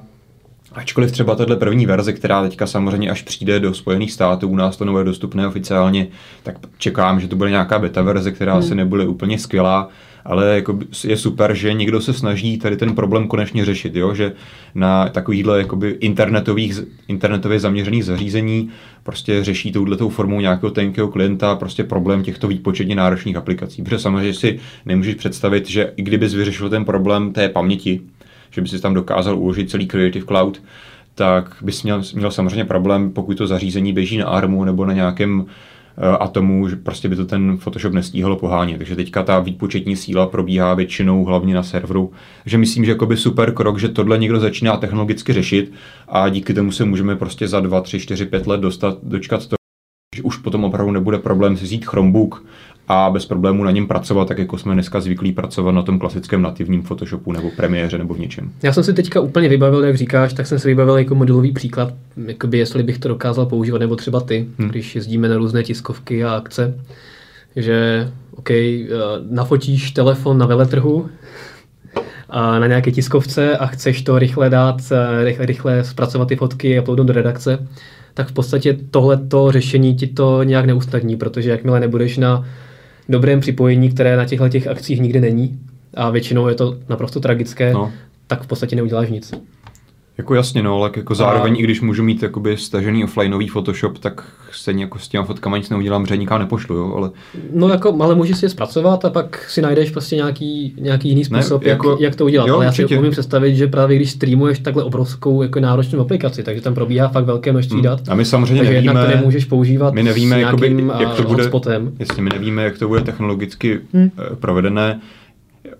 [0.77, 4.77] Ačkoliv třeba tahle první verze, která teďka samozřejmě až přijde do Spojených států, u nás
[4.77, 6.07] to nebude dostupné oficiálně,
[6.43, 8.63] tak čekám, že to bude nějaká beta verze, která hmm.
[8.63, 9.89] se nebude úplně skvělá,
[10.27, 14.15] ale jako je super, že někdo se snaží tady ten problém konečně řešit, jo?
[14.15, 14.33] že
[14.75, 18.69] na takovýchhle jakoby internetových, internetově zaměřených zařízení
[19.03, 23.83] prostě řeší touhletou formou nějakého tenkého klienta prostě problém těchto výpočetně náročných aplikací.
[23.83, 28.01] Protože samozřejmě si nemůžeš představit, že i kdybys vyřešil ten problém té paměti,
[28.51, 30.61] že by si tam dokázal uložit celý Creative Cloud,
[31.15, 35.45] tak bys měl, měl samozřejmě problém, pokud to zařízení běží na ARMu nebo na nějakém
[36.19, 38.77] a tomu, že prostě by to ten Photoshop nestíhalo pohánět.
[38.77, 42.11] Takže teďka ta výpočetní síla probíhá většinou hlavně na serveru.
[42.43, 45.73] Takže myslím, že jakoby super krok, že tohle někdo začíná technologicky řešit
[46.07, 49.55] a díky tomu se můžeme prostě za 2, 3, 4, 5 let dostat, dočkat to,
[50.15, 52.45] že už potom opravdu nebude problém si vzít Chromebook
[52.87, 56.41] a bez problémů na něm pracovat, tak jako jsme dneska zvyklí pracovat na tom klasickém
[56.41, 58.51] nativním Photoshopu nebo premiéře nebo v něčem.
[58.63, 61.93] Já jsem si teďka úplně vybavil, jak říkáš, tak jsem si vybavil jako modelový příklad,
[62.25, 64.69] jakoby jestli bych to dokázal používat, nebo třeba ty, hmm.
[64.69, 66.79] když jezdíme na různé tiskovky a akce,
[67.55, 68.87] že OK, eh,
[69.29, 71.09] nafotíš telefon na veletrhu,
[72.29, 76.77] a na nějaké tiskovce a chceš to rychle dát, eh, rychle, rychle zpracovat ty fotky
[76.77, 77.67] a uploadnout do redakce,
[78.13, 82.45] tak v podstatě tohleto řešení ti to nějak neusnadní, protože jakmile nebudeš na
[83.09, 85.59] dobrém připojení, které na těchto těch akcích nikdy není,
[85.93, 87.91] a většinou je to naprosto tragické, no.
[88.27, 89.33] tak v podstatě neuděláš nic.
[90.17, 91.55] Jako jasně, no, ale jako zároveň, a...
[91.55, 95.69] i když můžu mít jakoby stažený offlineový Photoshop, tak stejně jako s těma fotkama nic
[95.69, 97.11] neudělám, že nikam nepošlu, jo, ale...
[97.53, 101.25] No jako, ale můžeš si je zpracovat a pak si najdeš prostě nějaký, nějaký jiný
[101.25, 102.47] způsob, ne, jako, jak, jak, to udělat.
[102.47, 102.87] Jo, ale já určitě.
[102.87, 107.07] si umím představit, že právě když streamuješ takhle obrovskou jako náročnou aplikaci, takže tam probíhá
[107.07, 107.83] fakt velké množství hmm.
[107.83, 108.09] dat.
[108.09, 111.91] A my samozřejmě takže nevíme, to nemůžeš používat my nevíme, jakoby, jak to bude, hotspotem.
[111.99, 114.09] Jasně, my nevíme, jak to bude technologicky hmm.
[114.39, 114.99] provedené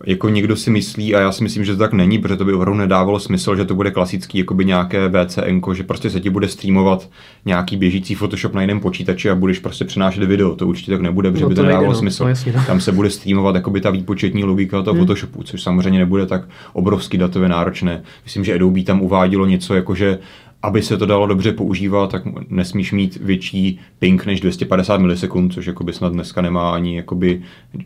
[0.05, 2.53] jako někdo si myslí, a já si myslím, že to tak není, protože to by
[2.53, 6.47] opravdu nedávalo smysl, že to bude klasický jakoby nějaké VCN, že prostě se ti bude
[6.47, 7.09] streamovat
[7.45, 10.55] nějaký běžící Photoshop na jiném počítači a budeš prostě přenášet video.
[10.55, 11.95] To určitě tak nebude, protože no, by to nedávalo no.
[11.95, 12.23] smysl.
[12.23, 12.63] No, jasně, no.
[12.67, 15.05] Tam se bude streamovat jakoby ta výpočetní logika toho hmm.
[15.05, 16.41] Photoshopu, což samozřejmě nebude tak
[16.73, 18.03] obrovsky datově náročné.
[18.23, 20.19] Myslím, že Adobe tam uvádělo něco jako, že
[20.67, 25.65] aby se to dalo dobře používat, tak nesmíš mít větší ping než 250 milisekund, což
[25.65, 27.41] jakoby snad dneska nemá ani jakoby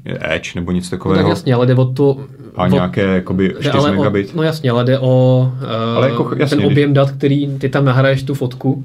[0.06, 1.24] Edge nebo nic takového.
[1.24, 2.18] No tak jasně, ale jde o to...
[2.56, 4.30] A o, nějaké jakoby 4 ale megabit.
[4.30, 7.70] O, no jasně, ale jde o uh, ale jako, jasně, ten objem dat, který ty
[7.70, 8.84] tam nahraješ tu fotku,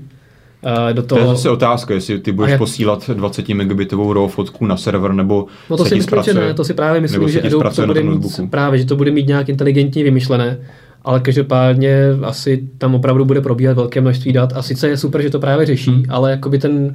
[0.63, 1.21] Uh, do toho...
[1.21, 2.59] To je zase otázka, jestli ty budeš jak...
[2.59, 6.55] posílat 20 megabitovou RAW fotku na server, nebo no to se si myslím, že ne,
[6.55, 9.49] to si právě myslím, že Adobe to bude mít, právě, že to bude mít nějak
[9.49, 10.59] inteligentně vymyšlené,
[11.07, 15.31] ale každopádně asi tam opravdu bude probíhat velké množství dat a sice je super, že
[15.31, 16.05] to právě řeší, hmm.
[16.09, 16.95] ale jakoby ten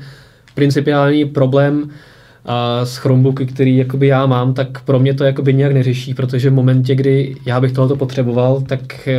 [0.56, 1.90] principiální problém
[2.46, 6.50] a s Chromebooky, který jakoby já mám, tak pro mě to jakoby nějak neřeší, protože
[6.50, 9.18] v momentě, kdy já bych tohoto potřeboval, tak eh,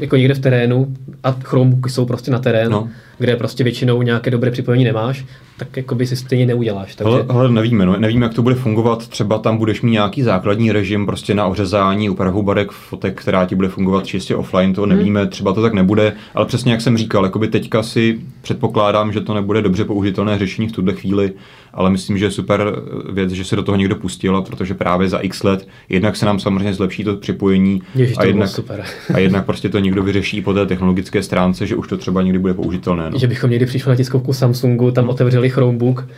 [0.00, 0.86] jako někde v terénu,
[1.22, 2.88] a Chromebooky jsou prostě na terénu, no.
[3.18, 5.24] Kde prostě většinou nějaké dobré připojení nemáš,
[5.56, 6.94] tak jako by si stejně neuděláš.
[6.94, 7.12] Takže...
[7.12, 9.08] Ale, ale nevíme, no, nevíme, jak to bude fungovat.
[9.08, 13.54] Třeba tam budeš mít nějaký základní režim prostě na ořezání, úpravu barek, fotek, která ti
[13.54, 14.90] bude fungovat čistě offline, to hmm.
[14.90, 19.20] nevíme, třeba to tak nebude, ale přesně jak jsem říkal, jakoby teďka si předpokládám, že
[19.20, 21.32] to nebude dobře použitelné řešení v tuhle chvíli,
[21.74, 25.18] ale myslím, že je super věc, že se do toho někdo pustil, protože právě za
[25.18, 28.84] x let jednak se nám samozřejmě zlepší to připojení Ježiš, a, jednak, super.
[29.14, 32.38] a jednak prostě to někdo vyřeší po té technologické stránce, že už to třeba někdy
[32.38, 33.07] bude použitelné.
[33.10, 33.18] No.
[33.18, 36.08] Že bychom někdy přišli na tiskovku Samsungu, tam otevřeli Chromebook,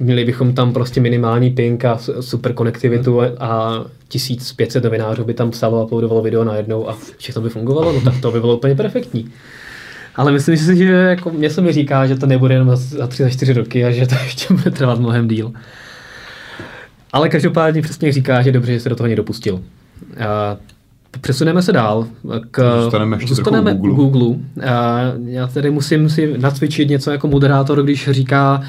[0.00, 5.80] měli bychom tam prostě minimální ping a super konektivitu a 1500 novinářů by tam psalo
[5.80, 9.30] a uploadovalo video najednou a všechno by fungovalo, no tak to by bylo úplně perfektní.
[10.16, 13.22] Ale myslím si, že jako mě se mi říká, že to nebude jenom za, tři,
[13.22, 15.52] za čtyři roky a že to ještě bude trvat mnohem díl.
[17.12, 19.62] Ale každopádně přesně říká, že dobře, že se do toho někdo pustil.
[20.28, 20.56] A
[21.20, 22.06] přesuneme se dál.
[22.50, 23.94] K, zůstaneme ještě zůstaneme Google.
[23.94, 24.36] Google.
[25.24, 28.62] Já tedy musím si nacvičit něco jako moderátor, když říká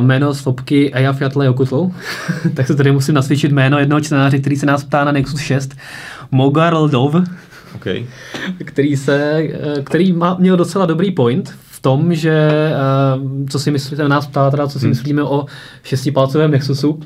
[0.00, 1.92] jméno fopky Eja Fiatle Jokutlou.
[2.54, 5.76] tak se tady musím nacvičit jméno jednoho čtenáře, který se nás ptá na Nexus 6.
[6.30, 7.14] Mogar Ldov
[7.74, 8.06] okay.
[8.64, 13.70] který, se, eh, který má, měl docela dobrý point v tom, že eh, co si
[13.70, 14.90] myslíte, nás ptá teda, co si hmm.
[14.90, 15.46] myslíme o
[15.82, 17.00] šestipalcovém Nexusu,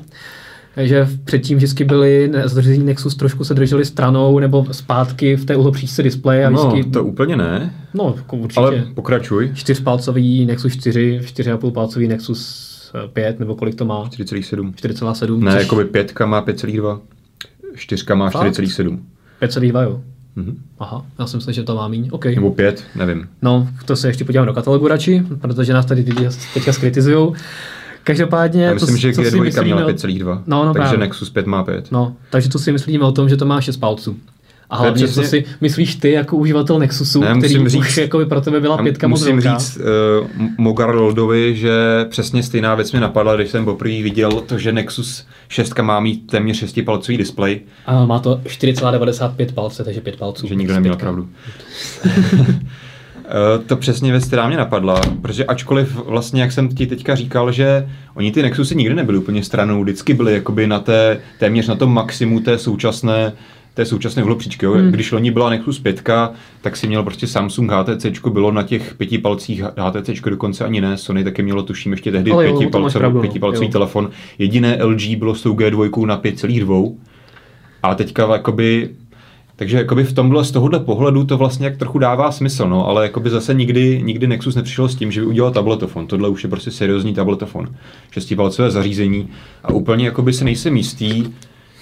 [0.77, 6.03] že předtím vždycky byly zdržení Nexus trošku se drželi stranou nebo zpátky v té uhlopříčce
[6.03, 6.45] displeje.
[6.45, 7.73] A no, vždycky, to úplně ne.
[7.93, 8.59] No, jako určitě.
[8.59, 9.51] Ale pokračuj.
[9.53, 14.03] Čtyřpalcový Nexus 4, 4,5 palcový Nexus 5, nebo kolik to má?
[14.05, 14.73] 4,7.
[14.73, 15.39] 4,7.
[15.39, 15.61] Ne, což...
[15.61, 16.99] jako by pětka má 5,2.
[17.75, 18.99] Čtyřka má 4,7.
[19.41, 20.01] 5,2 jo.
[20.37, 20.55] Mm-hmm.
[20.79, 22.09] Aha, já jsem myslel, že to má míň.
[22.11, 22.35] Okay.
[22.35, 23.27] Nebo pět, nevím.
[23.41, 26.15] No, to se ještě podívám do katalogu radši, protože nás tady teď
[26.53, 27.33] teďka skritizujou.
[28.07, 28.63] Každopádně...
[28.63, 30.99] Já myslím, to, že G2 měla 5,2, no, no, takže právě.
[30.99, 31.91] Nexus 5 má 5.
[31.91, 34.17] No, takže to si myslíme o tom, že to má 6 palců.
[34.69, 35.23] A hlavně, přesně...
[35.23, 38.59] co si myslíš ty jako uživatel Nexusu, ne, který říct, už jako by pro tebe
[38.59, 41.71] byla pětka moc Musím říct uh, Mogar Loldovi, že
[42.09, 46.27] přesně stejná věc mi napadla, když jsem poprvé viděl to, že Nexus 6 má mít
[46.27, 47.61] téměř 6 palcový displej.
[47.85, 50.47] A má to 4,95 palce, takže 5 palců.
[50.47, 51.29] Že nikdo neměl pravdu.
[53.27, 57.51] Eh, to přesně věc, která mě napadla, protože ačkoliv vlastně, jak jsem ti teďka říkal,
[57.51, 61.75] že oni ty Nexusy nikdy nebyly úplně stranou, vždycky byly jakoby na té, téměř na
[61.75, 63.33] tom maximu té současné
[63.73, 64.65] té současné vlopříčky.
[64.65, 64.91] Hmm.
[64.91, 66.03] Když loni byla Nexus 5,
[66.61, 70.97] tak si měl prostě Samsung HTC, bylo na těch pěti palcích, HTC dokonce ani ne,
[70.97, 73.21] Sony taky mělo tuším ještě tehdy Ale pětipalcový, pravdu, no.
[73.21, 73.71] pětipalcový jo.
[73.71, 74.09] telefon.
[74.39, 76.95] Jediné LG bylo s tou G2 na 5,2
[77.83, 78.89] a teďka jakoby
[79.59, 83.03] Takže jakoby v tomhle, z tohohle pohledu to vlastně jak trochu dává smysl, no, ale
[83.03, 86.07] jakoby zase nikdy, nikdy Nexus nepřišel s tím, že by udělal tabletofon.
[86.07, 87.75] Tohle už je prostě seriózní tabletofon.
[88.11, 89.29] Šestipalcové zařízení
[89.63, 91.23] a úplně jakoby se nejsem jistý,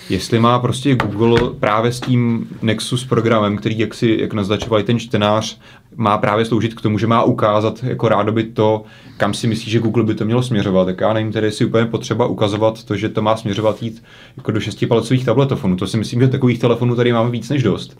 [0.09, 4.99] jestli má prostě Google právě s tím Nexus programem, který, jak si jak naznačoval ten
[4.99, 5.59] čtenář,
[5.95, 8.83] má právě sloužit k tomu, že má ukázat jako rádoby to,
[9.17, 10.85] kam si myslí, že Google by to mělo směřovat.
[10.85, 14.03] Tak já nevím, tedy si úplně potřeba ukazovat to, že to má směřovat jít
[14.37, 15.75] jako do šestipalcových tabletofonů.
[15.75, 17.97] To si myslím, že takových telefonů tady máme víc než dost.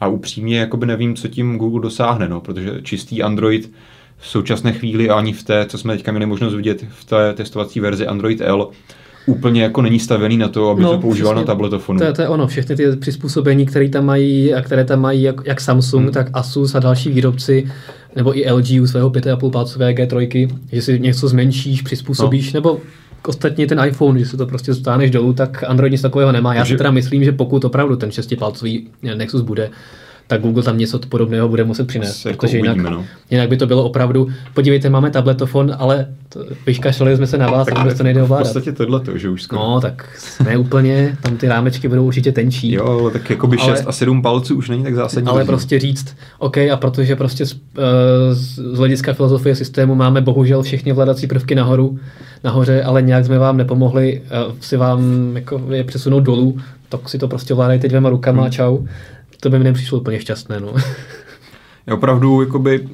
[0.00, 3.72] A upřímně jakoby nevím, co tím Google dosáhne, no, protože čistý Android
[4.18, 7.80] v současné chvíli ani v té, co jsme teďka měli možnost vidět v té testovací
[7.80, 8.70] verzi Android L,
[9.26, 11.98] úplně jako není stavený na to, aby no, to používal přesně, na tabletofonu.
[11.98, 15.22] To, je, to je ono, všechny ty přizpůsobení, které tam mají a které tam mají
[15.22, 16.12] jak, jak Samsung, hmm.
[16.12, 17.66] tak Asus a další výrobci,
[18.16, 22.56] nebo i LG u svého 5,5 palcové G3, že si něco zmenšíš, přizpůsobíš, no.
[22.56, 22.80] nebo
[23.26, 26.54] ostatně ten iPhone, že se to prostě zůstaneš dolů, tak Android nic takového nemá.
[26.54, 26.74] Já Takže...
[26.74, 29.70] si teda myslím, že pokud opravdu ten šestipalcový Nexus bude,
[30.26, 33.04] tak Google tam něco podobného bude muset přinést, jako protože jinak, uvidíme, no.
[33.30, 36.06] jinak by to bylo opravdu, podívejte, máme tabletofon, ale
[36.66, 38.44] vyškašlali jsme se na vás, tak to nejde ovládat.
[38.44, 39.62] V podstatě tohle to, že už skoro.
[39.62, 40.08] No, tak
[40.44, 42.72] ne úplně, tam ty rámečky budou určitě tenčí.
[42.72, 45.28] Jo, ale tak jako by 6 ale, a 7 palců už není tak zásadní.
[45.28, 47.58] Ale prostě říct, OK, a protože prostě z, uh,
[48.30, 51.98] z hlediska filozofie systému máme bohužel všechny vladací prvky nahoru,
[52.44, 55.00] nahoře, ale nějak jsme vám nepomohli uh, si vám
[55.36, 56.58] jako je přesunout dolů,
[56.88, 58.46] tak si to prostě vládejte dvěma rukama hmm.
[58.46, 58.78] a čau
[59.40, 60.60] to by mi nepřišlo úplně šťastné.
[60.60, 60.72] No.
[61.86, 62.88] Je opravdu, jakoby,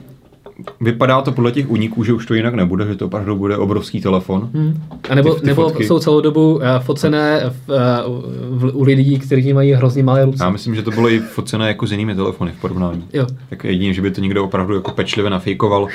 [0.81, 4.01] vypadá to podle těch uniků, že už to jinak nebude, že to opravdu bude obrovský
[4.01, 4.51] telefon.
[4.55, 4.83] Hmm.
[5.11, 9.19] A nebo, ty, ty nebo jsou celou dobu uh, focené v, uh, v, u lidí,
[9.19, 10.45] kteří mají hrozně malé ruce.
[10.45, 13.05] Já myslím, že to bylo i focené jako s jinými telefony v porovnání.
[13.13, 13.27] Jo.
[13.51, 15.89] Tak jedině, že by to někdo opravdu jako pečlivě nafejkoval.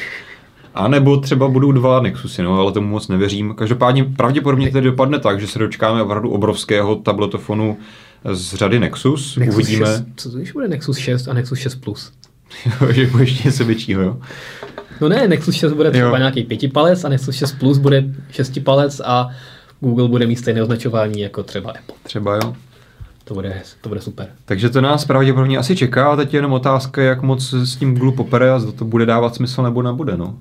[0.75, 3.53] A nebo třeba budou dva Nexusy, no, ale tomu moc nevěřím.
[3.57, 7.77] Každopádně pravděpodobně to dopadne tak, že se dočkáme opravdu obrovského tabletofonu
[8.33, 9.37] z řady Nexus.
[9.37, 9.85] Nexus Uvidíme.
[9.85, 12.11] 6, co to když bude Nexus 6 a Nexus 6 Plus?
[12.91, 14.17] že bude ještě něco většího, jo?
[15.01, 16.17] No ne, Nexus 6 bude třeba jo.
[16.17, 19.29] nějaký pětipalec a Nexus 6 Plus bude šestipalec a
[19.79, 21.95] Google bude mít stejné označování jako třeba Apple.
[22.03, 22.55] Třeba jo.
[23.23, 24.27] To bude, to bude super.
[24.45, 27.93] Takže to nás pravděpodobně asi čeká a teď je jenom otázka, jak moc s tím
[27.93, 30.37] Google popere a zda to bude dávat smysl nebo nebude, no.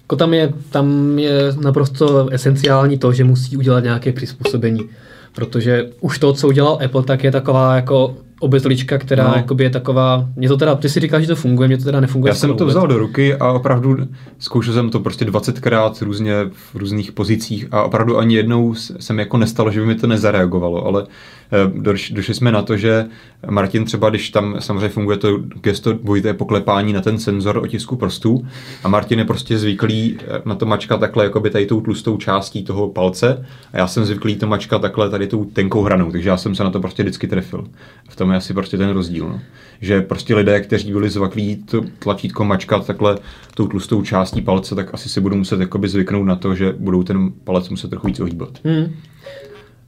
[0.00, 4.88] Jako tam je, tam je naprosto esenciální to, že musí udělat nějaké přizpůsobení
[5.32, 9.34] protože už to, co udělal Apple, tak je taková jako obezlička, která no.
[9.36, 12.00] jakoby je taková, mě to teda, ty si říkáš, že to funguje, mě to teda
[12.00, 12.30] nefunguje.
[12.30, 13.96] Já jsem to vzal do ruky a opravdu
[14.38, 19.36] zkoušel jsem to prostě 20krát různě v různých pozicích a opravdu ani jednou jsem jako
[19.36, 21.06] nestalo, že by mi to nezareagovalo, ale
[21.52, 21.70] Eh,
[22.10, 23.06] došli jsme na to, že
[23.50, 28.46] Martin třeba, když tam samozřejmě funguje to gesto dvojité poklepání na ten senzor otisku prstů
[28.84, 32.16] a Martin je prostě zvyklý eh, na to mačka takhle jako by tady tou tlustou
[32.16, 36.28] částí toho palce a já jsem zvyklý to mačka takhle tady tou tenkou hranou, takže
[36.28, 37.64] já jsem se na to prostě vždycky trefil.
[38.08, 39.28] V tom je asi prostě ten rozdíl.
[39.28, 39.40] No.
[39.80, 43.18] Že prostě lidé, kteří byli zvyklí to tlačítko mačkat takhle
[43.54, 47.02] tou tlustou částí palce, tak asi si budou muset jakoby zvyknout na to, že budou
[47.02, 48.58] ten palec muset trochu víc ohýbat.
[48.64, 48.92] Hmm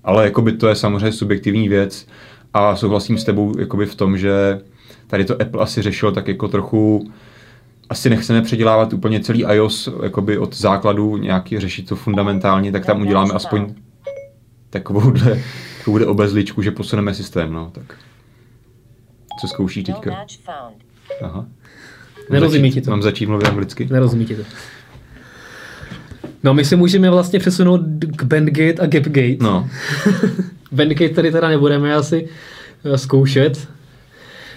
[0.04, 2.06] ale jakoby to je samozřejmě subjektivní věc
[2.54, 4.60] a souhlasím s tebou jakoby v tom, že
[5.06, 7.10] tady to Apple asi řešil tak jako trochu
[7.88, 13.02] asi nechceme předělávat úplně celý iOS jakoby od základu nějaký řešit to fundamentálně, tak tam
[13.02, 13.74] uděláme aspoň
[14.70, 15.42] takovouhle,
[15.78, 17.94] takovouhle obezličku, že posuneme systém, no, tak.
[19.40, 20.24] Co zkoušíš teďka?
[21.22, 21.46] Aha.
[22.30, 22.90] Nerozumí ti to.
[22.90, 23.88] Mám začít mluvit anglicky?
[23.90, 24.42] Nerozumí ti to.
[26.42, 27.80] No my si můžeme vlastně přesunout
[28.16, 29.36] k Bandgate a Gapgate.
[29.40, 29.68] No.
[30.72, 32.28] Bandgate tady teda nebudeme asi
[32.84, 33.68] eh, zkoušet.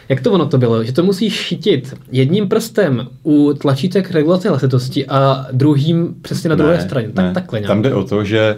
[0.09, 0.83] Jak to ono to bylo?
[0.83, 6.63] Že to musíš chytit jedním prstem u tlačítek regulace hlasitosti a druhým přesně na ne,
[6.63, 7.09] druhé straně.
[7.09, 7.33] Tak, ne.
[7.33, 7.67] takhle nějak.
[7.67, 8.57] Tam jde o to, že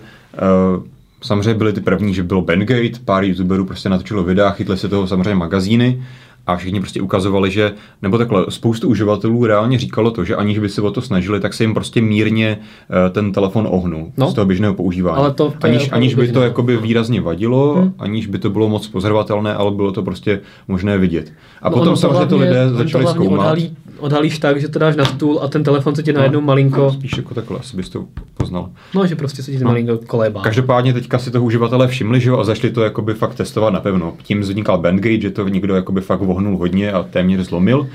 [0.77, 0.83] uh,
[1.21, 5.07] samozřejmě byly ty první, že bylo Bandgate, pár youtuberů prostě natočilo videa, chytli se toho
[5.07, 6.03] samozřejmě magazíny
[6.47, 10.69] a všichni prostě ukazovali, že, nebo takhle, spoustu uživatelů reálně říkalo to, že aniž by
[10.69, 14.31] se o to snažili, tak se jim prostě mírně uh, ten telefon ohnul no.
[14.31, 15.17] z toho běžného používání.
[15.17, 17.93] Ale to, to aniž, aniž by to jakoby výrazně vadilo, hmm.
[17.99, 21.33] aniž by to bylo moc pozorovatelné, ale bylo to prostě možné vidět.
[21.61, 23.39] A no potom samozřejmě to lidé začali zkoumat.
[23.39, 26.41] Odhalí, odhalíš tak, že to dáš na stůl a ten telefon se ti no, najednou
[26.41, 26.81] malinko...
[26.81, 28.05] No, spíš jako takhle, asi bys to
[28.37, 28.69] poznal.
[28.95, 29.67] No, že prostě se ti no.
[29.67, 30.41] malinko kolébá.
[30.41, 34.13] Každopádně teďka si toho uživatelé všimli, že jo, a zašli to jakoby fakt testovat napevno.
[34.23, 37.89] Tím vznikal Bandgate, že to někdo jakoby fakt vohnul hodně a téměř zlomil.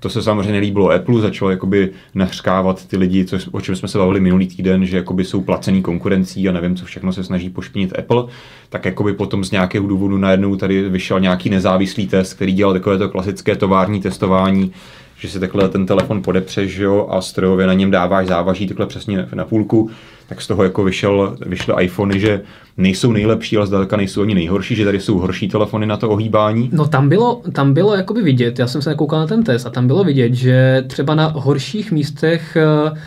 [0.00, 3.98] To se samozřejmě nelíbilo Apple, začalo jakoby nahřkávat ty lidi, co, o čem jsme se
[3.98, 7.98] bavili minulý týden, že jakoby jsou placený konkurencí a nevím, co všechno se snaží pošpinit
[7.98, 8.24] Apple,
[8.68, 12.98] tak jakoby potom z nějakého důvodu najednou tady vyšel nějaký nezávislý test, který dělal takové
[12.98, 14.72] to klasické tovární testování,
[15.18, 19.26] že si takhle ten telefon podepřeš jo, a strojově na něm dáváš závaží takhle přesně
[19.34, 19.90] na půlku,
[20.28, 22.40] tak z toho jako vyšel, vyšly iPhony, že
[22.76, 26.70] nejsou nejlepší, ale zdaleka nejsou ani nejhorší, že tady jsou horší telefony na to ohýbání.
[26.72, 29.70] No tam bylo, tam bylo jakoby vidět, já jsem se koukal na ten test a
[29.70, 32.56] tam bylo vidět, že třeba na horších místech
[32.90, 32.98] uh,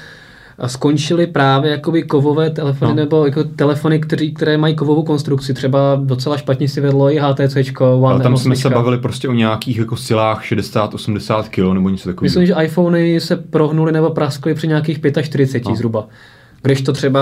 [0.67, 2.95] skončily právě jakoby kovové telefony, no.
[2.95, 5.53] nebo jako telefony, který, které mají kovovou konstrukci.
[5.53, 9.33] Třeba docela špatně si vedlo i HTC, One Ale tam jsme se bavili prostě o
[9.33, 12.23] nějakých jako silách 60-80 kg nebo něco takového.
[12.23, 15.75] Myslím, že iPhony se prohnuly nebo praskly při nějakých 45 no.
[15.75, 16.07] zhruba.
[16.61, 17.21] Když to třeba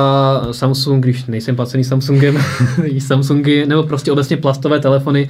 [0.52, 2.38] Samsung, když nejsem placený Samsungem,
[3.00, 5.30] Samsungy, nebo prostě obecně plastové telefony,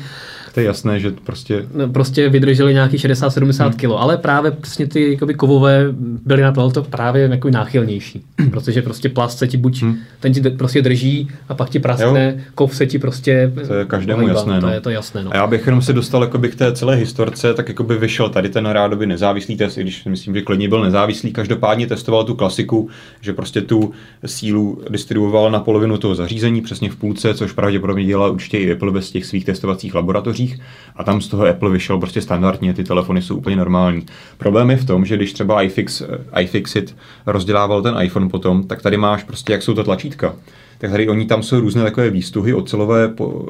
[0.54, 1.66] to je jasné, že prostě...
[1.74, 3.74] No, prostě vydrželi nějaký 60-70 hmm.
[3.74, 5.86] kg, ale právě přesně ty jakoby, kovové
[6.26, 8.22] byly na to právě jako náchylnější,
[8.52, 9.98] protože prostě plast se ti buď, hmm.
[10.20, 12.44] ten ti prostě drží a pak ti praskne, jo.
[12.56, 13.52] kov se ti prostě...
[13.68, 14.62] To je každému ohýba, jasné, no.
[14.62, 15.34] To je to jasné, no.
[15.34, 18.50] A já bych jenom se dostal jakoby, k té celé historce, tak jakoby vyšel tady
[18.50, 22.90] ten rádoby nezávislý test, i když myslím, že klidně byl nezávislý, každopádně testoval tu klasiku,
[23.22, 23.92] že prostě tu
[24.26, 28.92] sílu distribuoval na polovinu toho zařízení, přesně v půlce, což pravděpodobně dělá určitě i Apple
[28.92, 30.60] bez těch svých testovacích laboratoří laboratořích
[30.96, 34.06] a tam z toho Apple vyšel prostě standardně, ty telefony jsou úplně normální.
[34.38, 38.82] Problém je v tom, že když třeba iFix, eh, iFixit rozdělával ten iPhone potom, tak
[38.82, 40.36] tady máš prostě, jak jsou to tlačítka.
[40.78, 43.46] Tak tady oni tam jsou různé takové výstuhy ocelové po,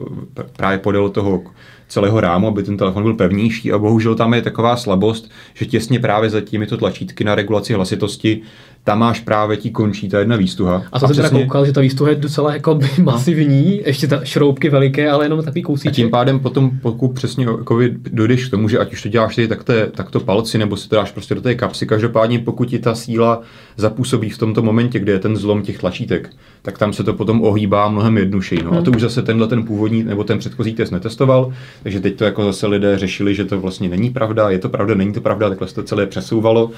[0.57, 1.41] právě podél toho
[1.87, 5.99] celého rámu, aby ten telefon byl pevnější a bohužel tam je taková slabost, že těsně
[5.99, 8.41] právě za těmito tlačítky na regulaci hlasitosti
[8.89, 10.83] tam máš právě ti končí ta jedna výstuha.
[10.91, 11.29] A to jsem přesně...
[11.29, 15.25] teda koukal, že ta výstuha je docela jako by masivní, ještě ta šroubky veliké, ale
[15.25, 15.93] jenom takový kousíček.
[15.93, 17.79] A tím pádem potom, pokud přesně jako
[18.11, 20.77] dojdeš k tomu, že ať už to děláš ty tak, to, tak to palci, nebo
[20.77, 23.41] si to dáš prostě do té kapsy, každopádně pokud ti ta síla
[23.77, 26.29] zapůsobí v tomto momentě, kde je ten zlom těch tlačítek,
[26.61, 28.63] tak tam se to potom ohýbá mnohem jednodušeji.
[28.63, 28.71] No.
[28.71, 28.95] A to hmm.
[28.95, 31.53] už zase tenhle ten původní nebo ten předchozí test netestoval,
[31.83, 34.95] takže teď to jako zase lidé řešili, že to vlastně není pravda, je to pravda,
[34.95, 36.71] není to pravda, takhle se to celé přesouvalo.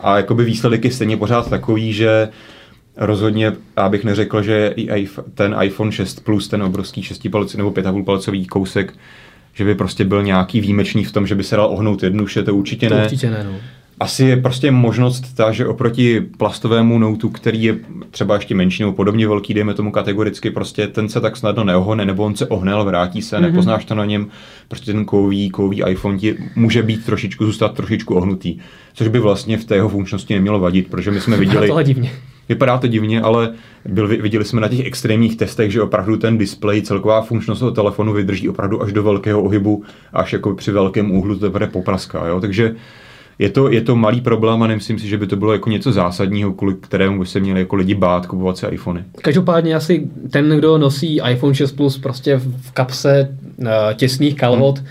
[0.00, 2.28] A jakoby výsledek je stejně pořád takový, že
[2.96, 8.04] rozhodně, abych neřekl, že i ten iPhone 6 Plus, ten obrovský 6 palcový nebo 5,5
[8.04, 8.94] palcový kousek,
[9.54, 12.54] že by prostě byl nějaký výjimečný v tom, že by se dal ohnout jednoduše, to
[12.54, 13.04] určitě to ne.
[13.04, 13.58] Určitě ne, no.
[14.00, 17.76] Asi je prostě možnost ta, že oproti plastovému noutu, který je
[18.10, 22.04] třeba ještě menší nebo podobně velký, dejme tomu kategoricky, prostě ten se tak snadno neohne,
[22.04, 23.40] nebo on se ohnel, vrátí se, mm-hmm.
[23.40, 24.28] nepoznáš to na něm,
[24.68, 28.58] prostě ten kový, kový iPhone ti může být trošičku, zůstat trošičku ohnutý,
[28.94, 31.66] což by vlastně v té jeho funkčnosti nemělo vadit, protože my jsme viděli...
[31.66, 32.10] Vypadá to divně.
[32.48, 33.52] Vypadá to divně, ale
[33.84, 38.12] byl, viděli jsme na těch extrémních testech, že opravdu ten displej, celková funkčnost toho telefonu
[38.12, 42.40] vydrží opravdu až do velkého ohybu, až jako při velkém úhlu to teprve popraská, jo?
[42.40, 42.74] takže
[43.38, 45.92] je to, je to malý problém a nemyslím si, že by to bylo jako něco
[45.92, 49.04] zásadního, kvůli kterému by se měli jako lidi bát kupovat si iPhony.
[49.22, 54.88] Každopádně asi ten, kdo nosí iPhone 6 Plus prostě v kapse uh, těsných kalhot, hmm.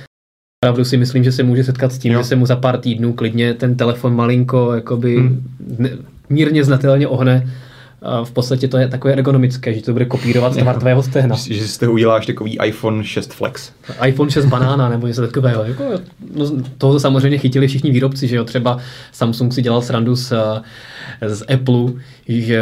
[0.65, 2.19] Pravdu si myslím, že se může setkat s tím, jo.
[2.19, 5.45] že se mu za pár týdnů klidně ten telefon malinko jakoby hmm.
[6.29, 7.49] mírně znatelně ohne
[8.23, 11.35] v podstatě to je takové ergonomické, že to bude kopírovat tvar tvého stehna.
[11.35, 13.71] Že si to uděláš takový iPhone 6 Flex.
[14.05, 15.63] iPhone 6 banána nebo něco takového.
[15.63, 15.83] Jako,
[16.35, 18.77] no, toho samozřejmě chytili všichni výrobci, že jo, třeba
[19.11, 20.33] Samsung si dělal srandu z,
[21.27, 21.83] z Apple,
[22.27, 22.59] že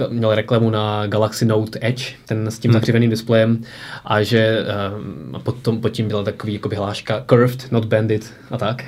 [0.00, 2.80] eh, měl reklamu na Galaxy Note Edge, ten s tím hmm.
[2.80, 3.62] zakřiveným displejem
[4.04, 8.84] a že eh, potom pod tím byla takový jako hláška curved, not banded a tak.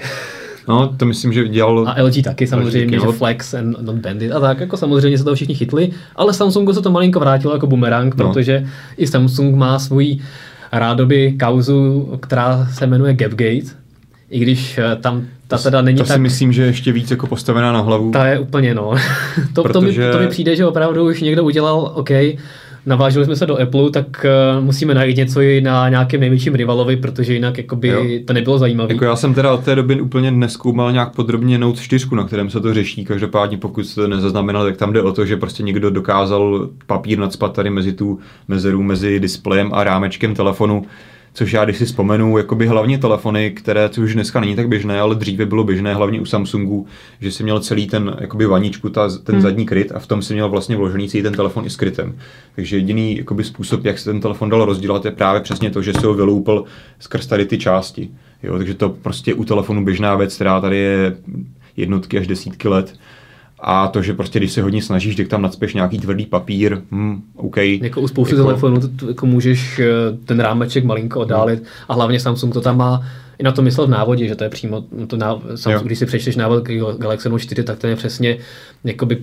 [0.69, 1.89] No, to myslím, že dělal...
[1.89, 3.13] A LG taky samozřejmě, LG, že.
[3.13, 6.83] Flex and not Bandit a tak, jako samozřejmě se to všichni chytli, ale Samsungu se
[6.83, 8.25] to malinko vrátilo jako bumerang, no.
[8.27, 10.19] protože i Samsung má svůj
[10.73, 13.85] rádoby kauzu, která se jmenuje Gapgate,
[14.31, 16.15] i když eh, tam ta teda není to tak...
[16.15, 18.11] si myslím, že ještě víc jako postavená na hlavu.
[18.11, 18.95] Ta je úplně, no.
[19.55, 20.01] to, Protože...
[20.01, 22.11] to, mi, to mi přijde, že opravdu už někdo udělal, OK,
[22.87, 24.27] navážili jsme se do Apple, tak
[24.59, 28.05] uh, musíme najít něco i na nějakém největším rivalovi, protože jinak jakoby jo.
[28.25, 28.93] to nebylo zajímavé.
[28.93, 32.51] Jako já jsem teda od té doby úplně neskoumal nějak podrobně Note 4, na kterém
[32.51, 33.05] se to řeší.
[33.05, 37.19] Každopádně pokud jste to nezaznamenal, tak tam jde o to, že prostě někdo dokázal papír
[37.19, 38.19] nadspat tady mezi tu
[38.49, 40.85] mezeru mezi displejem a rámečkem telefonu
[41.35, 45.01] což já když si vzpomenu, jakoby hlavně telefony, které, co už dneska není tak běžné,
[45.01, 46.87] ale dříve bylo běžné, hlavně u Samsungu,
[47.21, 49.43] že si měl celý ten jakoby vaničku, ta, ten hmm.
[49.43, 52.19] zadní kryt a v tom si měl vlastně vložený celý ten telefon i s krytem.
[52.55, 55.93] Takže jediný jakoby způsob, jak se ten telefon dal rozdělat, je právě přesně to, že
[55.93, 56.65] se ho vyloupil
[56.99, 58.11] skrz tady ty části.
[58.43, 61.17] Jo, takže to prostě u telefonu běžná věc, která tady je
[61.77, 62.95] jednotky až desítky let
[63.67, 67.23] a to, že prostě když se hodně snažíš, tak tam nadspěš nějaký tvrdý papír, hm,
[67.37, 67.57] OK.
[67.57, 68.47] Jako u spousty jako...
[68.47, 69.87] telefonů to, to, jako můžeš eh,
[70.25, 73.03] ten rámeček malinko oddálit a hlavně Samsung to tam má
[73.39, 76.07] i na to myslel v návodě, že to je přímo, to náv, sam, když si
[76.07, 78.39] přečteš návod k Galaxy Note 4, tak to je přesně
[78.85, 79.19] jakoby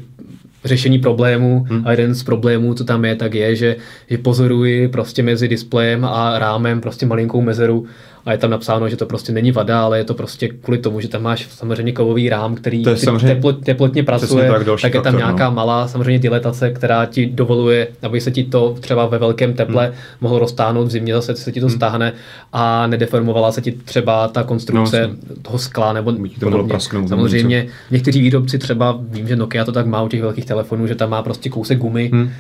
[0.66, 1.88] řešení problému hmm.
[1.88, 3.76] a jeden z problémů, co tam je, tak je, že,
[4.10, 7.86] že pozoruji prostě mezi displejem a rámem prostě malinkou mezeru
[8.26, 11.02] a je tam napsáno, že to prostě není vada, ale je to prostě kvůli tomu,
[11.02, 12.84] že tam máš samozřejmě kovový rám, který
[13.20, 15.56] teplo, teplotně pracuje, tak, tak je tam faktor, nějaká no.
[15.56, 19.96] malá samozřejmě diletace, která ti dovoluje, aby se ti to třeba ve velkém teple hmm.
[20.22, 21.76] mohlo roztáhnout, v zimě zase se ti to hmm.
[21.76, 22.14] stáhne
[22.54, 27.68] a nedeformovala se ti třeba ta konstrukce no, toho skla nebo to mohlo prasknout, samozřejmě
[27.92, 31.10] někteří výrobci třeba, vím, že Nokia to tak má u těch velkých telefonů, že tam
[31.10, 32.32] má prostě kousek gumy, hmm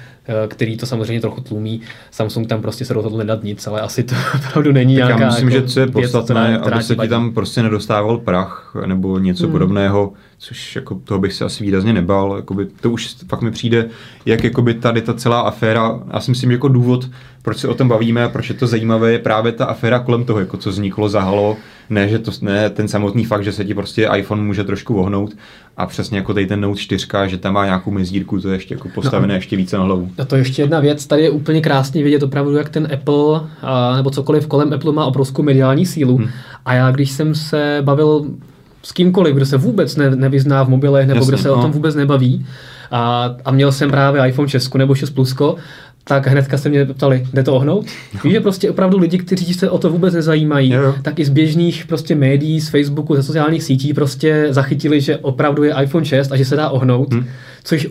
[0.47, 1.81] který to samozřejmě trochu tlumí.
[2.11, 5.23] Samsung tam prostě se rozhodl nedat nic, ale asi to opravdu není tak nějaká...
[5.23, 9.19] Já myslím, jako že co je podstatné, aby se ti tam prostě nedostával prach nebo
[9.19, 9.51] něco hmm.
[9.51, 12.33] podobného, což jako toho bych se asi výrazně nebal.
[12.35, 13.89] Jakoby, to už fakt mi přijde,
[14.25, 17.09] jak jakoby tady ta celá aféra, já si myslím, jako důvod,
[17.41, 20.23] proč se o tom bavíme a proč je to zajímavé, je právě ta aféra kolem
[20.23, 21.57] toho, jako co vzniklo, zahalo,
[21.91, 25.33] ne, že to, ne ten samotný fakt, že se ti prostě iPhone může trošku ohnout
[25.77, 28.73] a přesně jako tady ten Note 4, že tam má nějakou mezírku, to je ještě
[28.73, 30.09] jako postavené no, ještě více na hlavu.
[30.17, 33.95] A to ještě jedna věc, tady je úplně krásně vidět opravdu, jak ten Apple a,
[33.95, 36.17] nebo cokoliv kolem Apple má obrovskou mediální sílu.
[36.17, 36.29] Hmm.
[36.65, 38.25] A já, když jsem se bavil
[38.83, 41.53] s kýmkoliv, kdo se vůbec ne, nevyzná v mobilech nebo Jasně, kdo se no.
[41.53, 42.45] o tom vůbec nebaví,
[42.91, 45.55] a, a měl jsem právě iPhone 6 nebo 6 Plusko,
[46.03, 47.85] tak hnedka se mě ptali, jde to ohnout?
[48.13, 48.19] No.
[48.23, 50.95] Víš, že prostě opravdu lidi, kteří se o to vůbec nezajímají, jo.
[51.01, 55.63] tak i z běžných prostě médií, z Facebooku, ze sociálních sítí prostě zachytili, že opravdu
[55.63, 57.13] je iPhone 6 a že se dá ohnout.
[57.13, 57.25] Hmm.
[57.63, 57.87] Což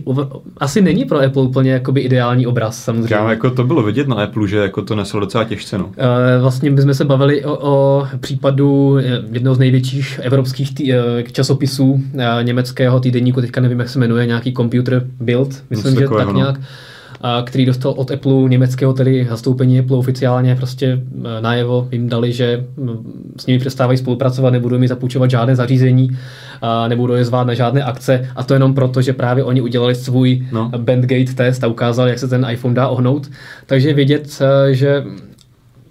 [0.57, 3.15] asi není pro Apple úplně jakoby ideální obraz, samozřejmě.
[3.15, 5.79] Já, jako to bylo vidět na Apple, že jako to neslo docela těžce.
[5.79, 5.91] No.
[5.97, 10.99] E, vlastně bychom se bavili o, o případu eh, jednoho z největších evropských tý, eh,
[11.33, 12.03] časopisů
[12.43, 16.55] německého týdenníku, teďka nevím, jak se jmenuje, nějaký Computer Build, myslím, že tak no.
[17.45, 22.65] Který dostal od Apple německého tedy zastoupení Apple oficiálně prostě e, najevo jim dali, že
[23.37, 26.11] s nimi přestávají spolupracovat, nebudou mi zapůjčovat žádné zařízení,
[26.89, 30.47] nebudou je zvát na žádné akce a to jenom proto, že právě oni udělali svůj
[30.53, 30.71] no.
[30.77, 33.31] Bandgate test a ukázali, jak se ten iPhone dá ohnout.
[33.67, 35.05] Takže vidět, e, že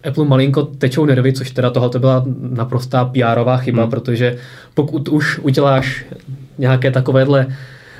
[0.07, 3.91] Apple malinko tečou nervy, což teda tohle byla naprostá pr chyba, hmm.
[3.91, 4.38] protože
[4.73, 6.05] pokud už uděláš
[6.57, 7.47] nějaké takovéhle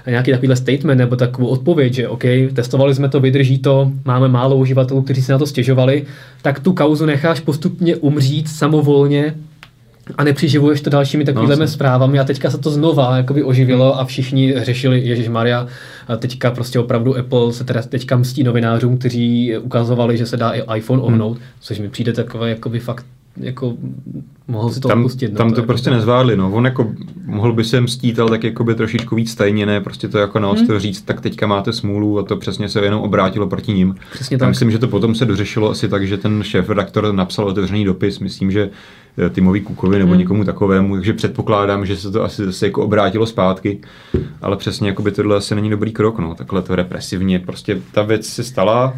[0.08, 2.24] nějaký takovýhle statement nebo takovou odpověď, že OK,
[2.54, 6.06] testovali jsme to, vydrží to, máme málo uživatelů, kteří si na to stěžovali,
[6.42, 9.36] tak tu kauzu necháš postupně umřít samovolně
[10.18, 12.20] a nepřiživuješ to dalšími takovými no, zprávami.
[12.20, 15.68] A teďka se to znova jakoby oživilo a všichni řešili, Ježíš Maria,
[16.18, 20.78] teďka prostě opravdu Apple se teda teďka mstí novinářům, kteří ukazovali, že se dá i
[20.78, 21.46] iPhone ohnout, hmm.
[21.60, 23.06] což mi přijde takové jakoby fakt
[23.38, 23.78] jako
[24.48, 25.32] mohl si to tam, odpustit.
[25.32, 26.52] No, tam to, to prostě nezvládli, no.
[26.52, 26.92] On jako
[27.26, 30.40] mohl by se mstít, ale tak jako by trošičku víc tajně, ne, prostě to jako
[30.40, 30.80] na hmm.
[30.80, 33.96] říct, tak teďka máte smůlu a to přesně se jenom obrátilo proti ním.
[34.12, 34.50] Přesně tak.
[34.50, 38.20] Myslím, že to potom se dořešilo asi tak, že ten šéf redaktor napsal otevřený dopis,
[38.20, 38.70] myslím, že
[39.18, 40.20] eh, Timovi Kukovi nebo hmm.
[40.20, 43.80] někomu takovému, takže předpokládám, že se to asi zase jako obrátilo zpátky,
[44.42, 48.02] ale přesně jako by tohle asi není dobrý krok, no, takhle to represivně, prostě ta
[48.02, 48.94] věc se stala,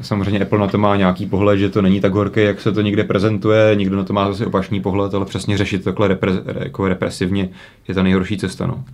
[0.00, 2.80] Samozřejmě Apple na to má nějaký pohled, že to není tak horké, jak se to
[2.80, 6.88] někde prezentuje, někdo na to má zase opačný pohled, ale přesně řešit takhle repre, jako
[6.88, 7.48] represivně
[7.88, 8.66] je ta nejhorší cesta.
[8.66, 8.84] No.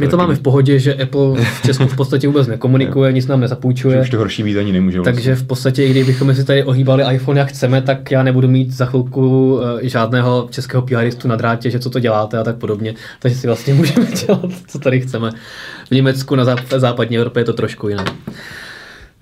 [0.00, 3.40] My to máme v pohodě, že Apple v Česku v podstatě vůbec nekomunikuje, nic nám
[3.40, 4.00] nezapůjčuje.
[4.00, 4.98] Už to horší být ani nemůže.
[4.98, 5.12] Vlastně.
[5.12, 8.70] Takže v podstatě, i kdybychom si tady ohýbali iPhone jak chceme, tak já nebudu mít
[8.70, 12.94] za chvilku uh, žádného českého PRistu na drátě, že co to děláte a tak podobně.
[13.18, 15.30] Takže si vlastně můžeme dělat, co tady chceme.
[15.90, 16.44] V Německu, na
[16.76, 18.12] západní Evropě je to trošku jinak.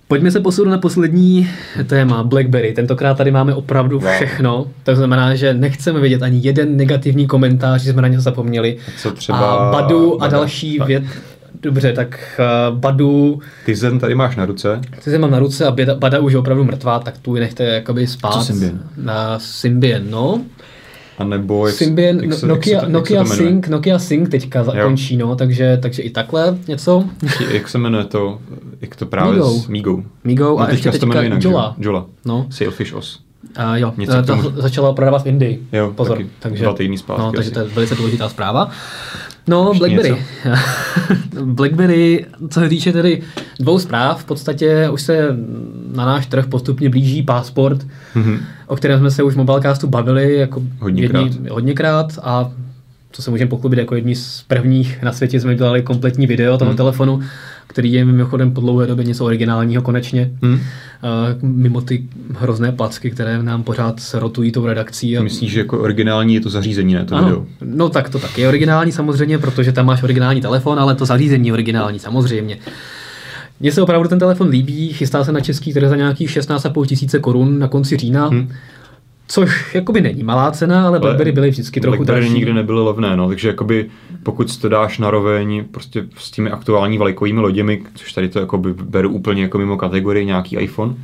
[0.08, 1.50] Pojďme se posunout na poslední
[1.86, 2.72] téma, BlackBerry.
[2.72, 4.66] Tentokrát tady máme opravdu všechno.
[4.82, 8.76] To znamená, že nechceme vidět ani jeden negativní komentář, že jsme na něho zapomněli.
[8.98, 9.38] Co třeba...
[9.38, 11.04] A Badu a další věc.
[11.62, 12.40] Dobře, tak
[12.70, 13.40] uh, Badu...
[13.66, 14.80] Tizen tady máš na ruce.
[15.04, 18.32] Tizen mám na ruce a Bada už je opravdu mrtvá, tak tu nechte jakoby spát.
[18.32, 18.80] Co Symbian?
[18.96, 20.40] Na Symbian, no.
[21.18, 24.28] A nebo jak, Symbian, jak se, Nokia, jak se, Nokia, jak se Sync, Nokia Sync
[24.28, 27.04] teďka zakončí, no, takže, takže i takhle něco.
[27.50, 28.38] Jak se jmenuje to,
[28.80, 29.48] jak to právě Migo.
[29.48, 30.02] s Migo.
[30.24, 31.74] Migo no, a ještě teďka jinak, Jola.
[31.78, 32.06] Jola.
[32.24, 32.46] No.
[32.50, 33.20] Sailfish OS.
[33.56, 34.42] A jo, Něco to tomu...
[34.56, 35.62] začala prodávat v Indii.
[35.72, 36.16] Jo, Pozor.
[36.16, 37.22] Taky takže, dva týdny zpátky.
[37.22, 38.70] No, takže to je velice důležitá zpráva.
[39.48, 40.16] No, Ještě BlackBerry.
[41.44, 43.22] BlackBerry, co se týče tedy
[43.60, 45.36] dvou zpráv, v podstatě už se
[45.94, 47.86] na náš trh postupně blíží Passport,
[48.16, 48.38] mm-hmm.
[48.66, 51.24] o kterém jsme se už v Mobilecastu bavili jako hodněkrát.
[51.24, 52.50] Jedni, hodněkrát a
[53.12, 56.70] co se můžeme pochlubit, jako jedni z prvních na světě jsme dělali kompletní video toho
[56.70, 56.76] mm.
[56.76, 57.20] telefonu,
[57.68, 60.30] který je mimochodem po dlouhé době něco originálního konečně.
[60.42, 60.52] Mm.
[60.52, 60.60] Uh,
[61.42, 62.04] mimo ty
[62.38, 65.18] hrozné placky, které nám pořád rotují tou redakcí.
[65.18, 65.22] A...
[65.22, 67.26] Myslíš, že jako originální je to zařízení, ne to ano.
[67.26, 67.46] video?
[67.64, 71.46] No tak to tak je originální samozřejmě, protože tam máš originální telefon, ale to zařízení
[71.46, 72.58] je originální samozřejmě.
[73.60, 77.18] Mně se opravdu ten telefon líbí, chystá se na český trh za nějakých 16,5 tisíce
[77.18, 78.28] korun na konci října.
[78.28, 78.48] Hmm.
[79.30, 82.34] Což jakoby není malá cena, ale BlackBerry byly vždycky trochu BlackBerry dražší.
[82.34, 83.90] nikdy nebyly levné, no, takže jakoby
[84.22, 88.74] pokud to dáš na roveň prostě s těmi aktuální vlajkovými loděmi, což tady to jakoby
[88.74, 90.94] beru úplně jako mimo kategorii nějaký iPhone,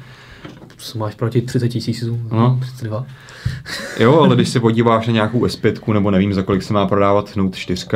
[0.77, 2.29] Co máš proti 30 tisícům?
[2.33, 2.59] No.
[2.63, 3.07] 32.
[3.99, 7.37] Jo, ale když se podíváš na nějakou S5, nebo nevím, za kolik se má prodávat
[7.37, 7.87] Note 4,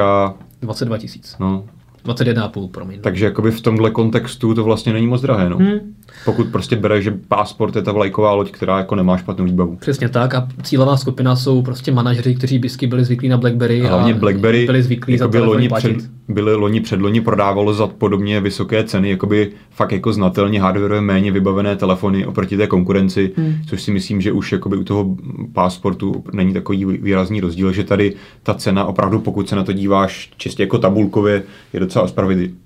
[0.61, 1.37] 22 tisíc.
[1.41, 1.65] no,
[2.07, 3.01] 21,5, promiň.
[3.01, 5.57] takže jakoby v tomhle kontextu to vlastně není moc drahé, no.
[5.57, 5.79] Hmm.
[6.25, 9.77] Pokud prostě bereš, že Passport je ta vlajková loď, která jako nemá špatnou výbavu.
[9.77, 13.89] Přesně tak a cílová skupina jsou prostě manažeři, kteří vždycky byli zvyklí na BlackBerry A
[13.89, 18.41] hlavně BlackBerry byli zvyklí za jakoby telefony loni před, byly loni předloni prodávalo za podobně
[18.41, 23.55] vysoké ceny, jakoby fakt jako znatelně hardwareově méně vybavené telefony oproti té konkurenci, Hmm.
[23.69, 25.17] což si myslím, že už jakoby u toho
[25.53, 30.31] pasportu není takový výrazný rozdíl, že tady ta cena opravdu, pokud se na to díváš
[30.37, 32.07] čistě jako tabulkově, je docela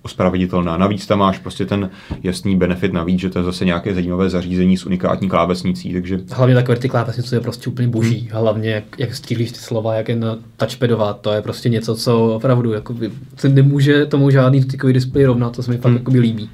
[0.02, 0.76] ospravedlitelná.
[0.76, 1.90] Navíc tam máš prostě ten
[2.22, 6.54] jasný benefit navíc, že to je zase nějaké zajímavé zařízení s unikátní klávesnicí, takže Hlavně
[6.54, 8.28] ta QWERTY klávesnice je prostě úplně boží.
[8.32, 12.34] Hlavně jak, jak střílíš ty slova, jak je na touchpadová, to je prostě něco, co
[12.34, 15.98] opravdu jakoby, se nemůže tomu žádný dotykový displej rovnat, to se mi fakt Hmm.
[15.98, 16.50] jakoby líbí.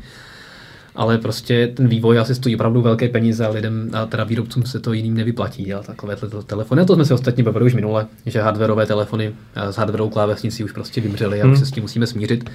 [0.97, 4.81] Ale prostě ten vývoj asi stojí opravdu velké peníze a lidem a teda výrobcům se
[4.81, 6.83] to jiným nevyplatí dělat takové telefony.
[6.83, 10.65] A to jsme si ostatně bavili už minule, že hardwareové telefony eh, s hardwareovou klávesnicí
[10.65, 11.53] už prostě vymřely a Hmm.
[11.53, 12.51] už se s tím musíme smířit.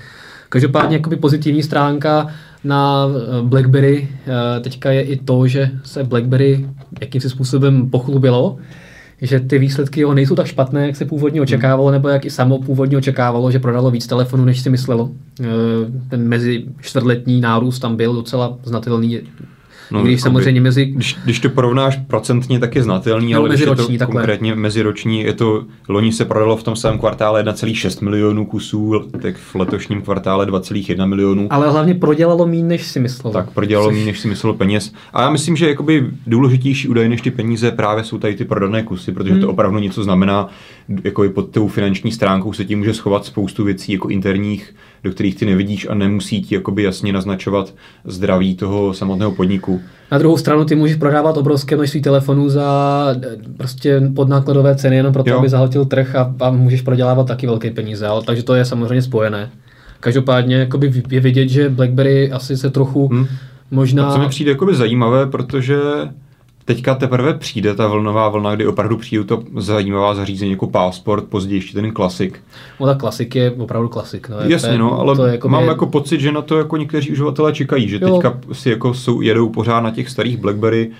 [0.50, 2.28] Každopádně jakoby pozitivní stránka
[2.64, 4.10] na eh, BlackBerry
[4.58, 6.70] eh, teďka je i to, že se BlackBerry
[7.02, 8.58] jakýmsi způsobem pochlubilo,
[9.24, 12.60] že ty výsledky jeho nejsou tak špatné, jak se původně očekávalo, nebo jak i samo
[12.60, 15.10] původně očekávalo, že prodalo víc telefonů, než si myslelo.
[15.42, 15.46] Eh,
[16.10, 19.20] Ten mezi čtvrtletní nárůst tam byl docela znatelný,
[19.94, 23.50] No, když jakoby- samozřejmě mezi Když, když to porovnáš procentně, tak je znatelný, No, ale
[23.50, 24.16] když je to meziroční, takhle.
[24.16, 29.36] konkrétně meziroční, je to, loni se prodalo v tom samém kvartále 1,6 milionů kusů, tak
[29.38, 31.48] v letošním kvartále 2,1 milionů.
[31.50, 33.34] ale hlavně prodělalo méně, než si myslelo.
[33.34, 34.94] Tak prodělalo Což- méně, než si myslel peněz.
[35.14, 38.84] A já myslím, že jakoby důležitější údaj než ty peníze právě jsou tady ty prodané
[38.84, 39.42] kusy, protože Hmm.
[39.42, 40.50] to opravdu něco znamená.
[41.04, 45.36] Jako pod tou finanční stránkou se ti může schovat spoustu věcí jako interních, do kterých
[45.36, 47.74] ty nevidíš a nemusí ti jakoby jasně naznačovat
[48.06, 49.82] zdraví toho samotného podniku.
[50.12, 55.14] Na druhou stranu ty můžeš prodávat obrovské množství telefonů za eh, prostě podnákladové ceny jenom
[55.14, 55.40] proto, Jo.
[55.40, 59.02] aby zahltil trh a, a můžeš prodělávat taky velké peníze, ale, takže to je samozřejmě
[59.02, 59.50] spojené.
[60.00, 63.28] Každopádně jakoby je vidět, že BlackBerry asi se trochu Hmm.
[63.72, 64.08] možná...
[64.08, 65.76] A co mi přijde jakoby zajímavé, protože
[66.66, 71.58] teďka teprve přijde ta vlnová vlna, kdy opravdu přijde to zajímavá zařízení jako Passport, později
[71.58, 72.40] ještě ten klasik.
[72.80, 74.30] No, ta klasik je opravdu klasik.
[74.30, 76.58] No, Jasně, to je, no, ale to jako mám je- jako pocit, že na to
[76.58, 78.10] jako někteří uživatelé čekají, že Jo.
[78.14, 80.92] teďka si jako jsou, jedou pořád na těch starých BlackBerry,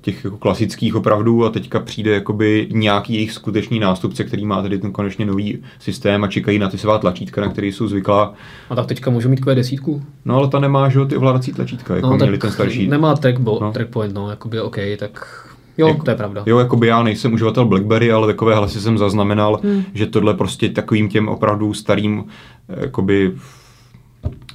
[0.00, 4.78] těch jako klasických opravdu a teďka přijde jakoby nějaký jejich skutečný nástupce, který má tady
[4.78, 8.34] ten konečně nový systém a čekají na ty svá tlačítka, na které jsou zvyklá.
[8.70, 10.02] A tak teďka můžu mít kvé desítku.
[10.24, 12.86] No ale ta nemá, že ty ovládací tlačítka, jako no, měli ten starší.
[12.88, 13.66] Nemá trackbo, No.
[13.66, 13.72] no.
[13.72, 15.46] trackpoint, no, jakoby OK, tak
[15.78, 16.42] jo, Jako- to je pravda.
[16.46, 19.82] Jo, jako by já nejsem uživatel BlackBerry, ale takové hlasy jsem zaznamenal, Hmm.
[19.94, 22.24] že tohle prostě takovým těm opravdu starým
[22.68, 23.32] eh, jakoby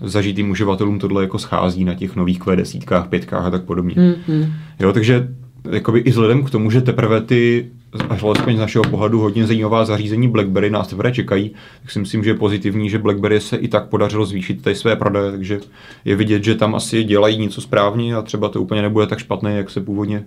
[0.02, 3.96] zažitým uživatelům tohle jako schází na těch nových Q10, pětkách a tak podobně.
[3.98, 4.54] Hmm, hmm.
[4.80, 5.28] Jo, takže
[5.72, 7.72] jakoby i vzhledem k tomu, že teprve ty,
[8.10, 12.24] až alespoň z našeho pohledu, hodně zajímavá zařízení BlackBerry nás teprve čekají, tak si myslím,
[12.24, 15.60] že je pozitivní, že BlackBerry se i tak podařilo zvýšit tady své prodeje, takže
[16.06, 19.58] je vidět, že tam asi dělají něco správně a třeba to úplně nebude tak špatné,
[19.58, 20.24] jak se původně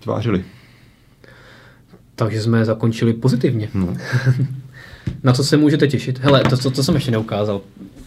[0.00, 0.44] tvářili.
[2.14, 3.68] Takže jsme zakončili pozitivně.
[3.74, 3.96] No.
[5.22, 6.18] Na co se můžete těšit?
[6.18, 7.60] Hele, to, to, to jsem ještě neukázal.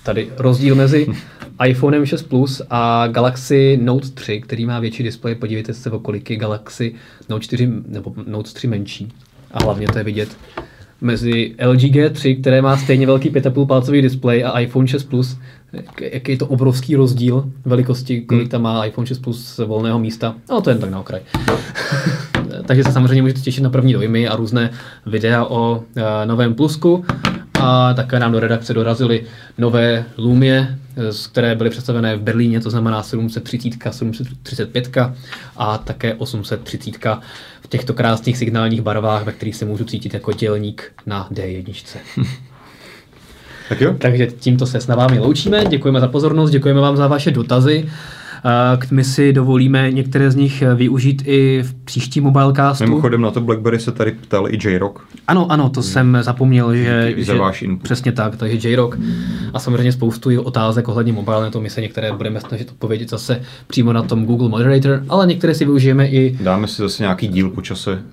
[0.03, 1.07] Tady rozdíl mezi
[1.67, 5.35] iPhonem 6 Plus a Galaxy Note 3, který má větší displej.
[5.35, 6.93] Podívejte se, o kolik je Galaxy
[7.29, 9.11] Note 4 nebo Note 3 menší.
[9.51, 10.37] A hlavně to je vidět
[11.01, 15.37] mezi LG G3, které má stejně velký 5,5 palcový displej a iPhone 6 Plus.
[15.73, 20.35] Jak- Jaký je to obrovský rozdíl velikosti, kolik tam má iPhone 6 Plus volného místa.
[20.49, 21.21] No to jen tak na okraj.
[22.65, 24.69] Takže se samozřejmě můžete těšit na první dojmy a různé
[25.05, 27.05] videa o e, novém Plusku.
[27.63, 29.23] A také nám do redakce dorazily
[29.57, 30.77] nové Lumie,
[31.09, 34.97] z které byly představené v Berlíně, to znamená 730, 735
[35.57, 37.07] a také 830
[37.61, 41.95] v těchto krásných signálních barvách, ve kterých se můžu cítit jako dělník na D1.
[43.69, 43.95] Tak jo?
[43.97, 47.89] Takže tímto se s vámi loučíme, děkujeme za pozornost, děkujeme vám za vaše dotazy.
[48.91, 52.83] My si dovolíme některé z nich využít i v příštím mobilecastu.
[52.83, 54.99] Mimochodem na to BlackBerry se tady ptal i J-Rock.
[55.27, 57.83] Ano, ano, to jsem zapomněl, že, že váš input.
[57.83, 58.99] přesně tak, takže J-Rock
[59.53, 63.93] a samozřejmě spoustu otázek ohledně mobile, to my se některé budeme snažit odpovědět zase přímo
[63.93, 67.61] na tom Google Moderator, ale některé si využijeme i Dáme si zase nějaký díl po
[67.61, 68.03] čase.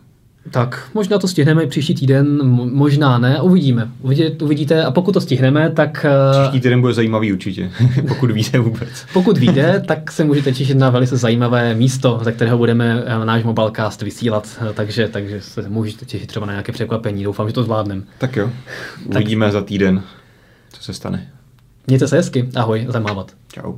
[0.50, 2.38] Tak, možná to stihneme příští týden,
[2.72, 3.88] možná ne, uvidíme.
[4.00, 6.06] Uvidíte, uvidíte a pokud to stihneme, tak...
[6.08, 7.70] Eh, příští týden bude zajímavý určitě,
[8.08, 9.06] pokud víte vůbec.
[9.12, 13.44] pokud víte, tak se můžete těšit na velice zajímavé místo, ze kterého budeme eh, náš
[13.44, 17.62] mobilecast vysílat, eh, takže, takže se můžete těšit třeba na nějaké překvapení, doufám, že to
[17.62, 18.02] zvládneme.
[18.18, 18.50] Tak jo,
[19.06, 19.52] uvidíme tak...
[19.52, 20.02] za týden,
[20.72, 21.28] co se stane.
[21.86, 23.32] Mějte se hezky, ahoj, zamávat.
[23.52, 23.74] Čau.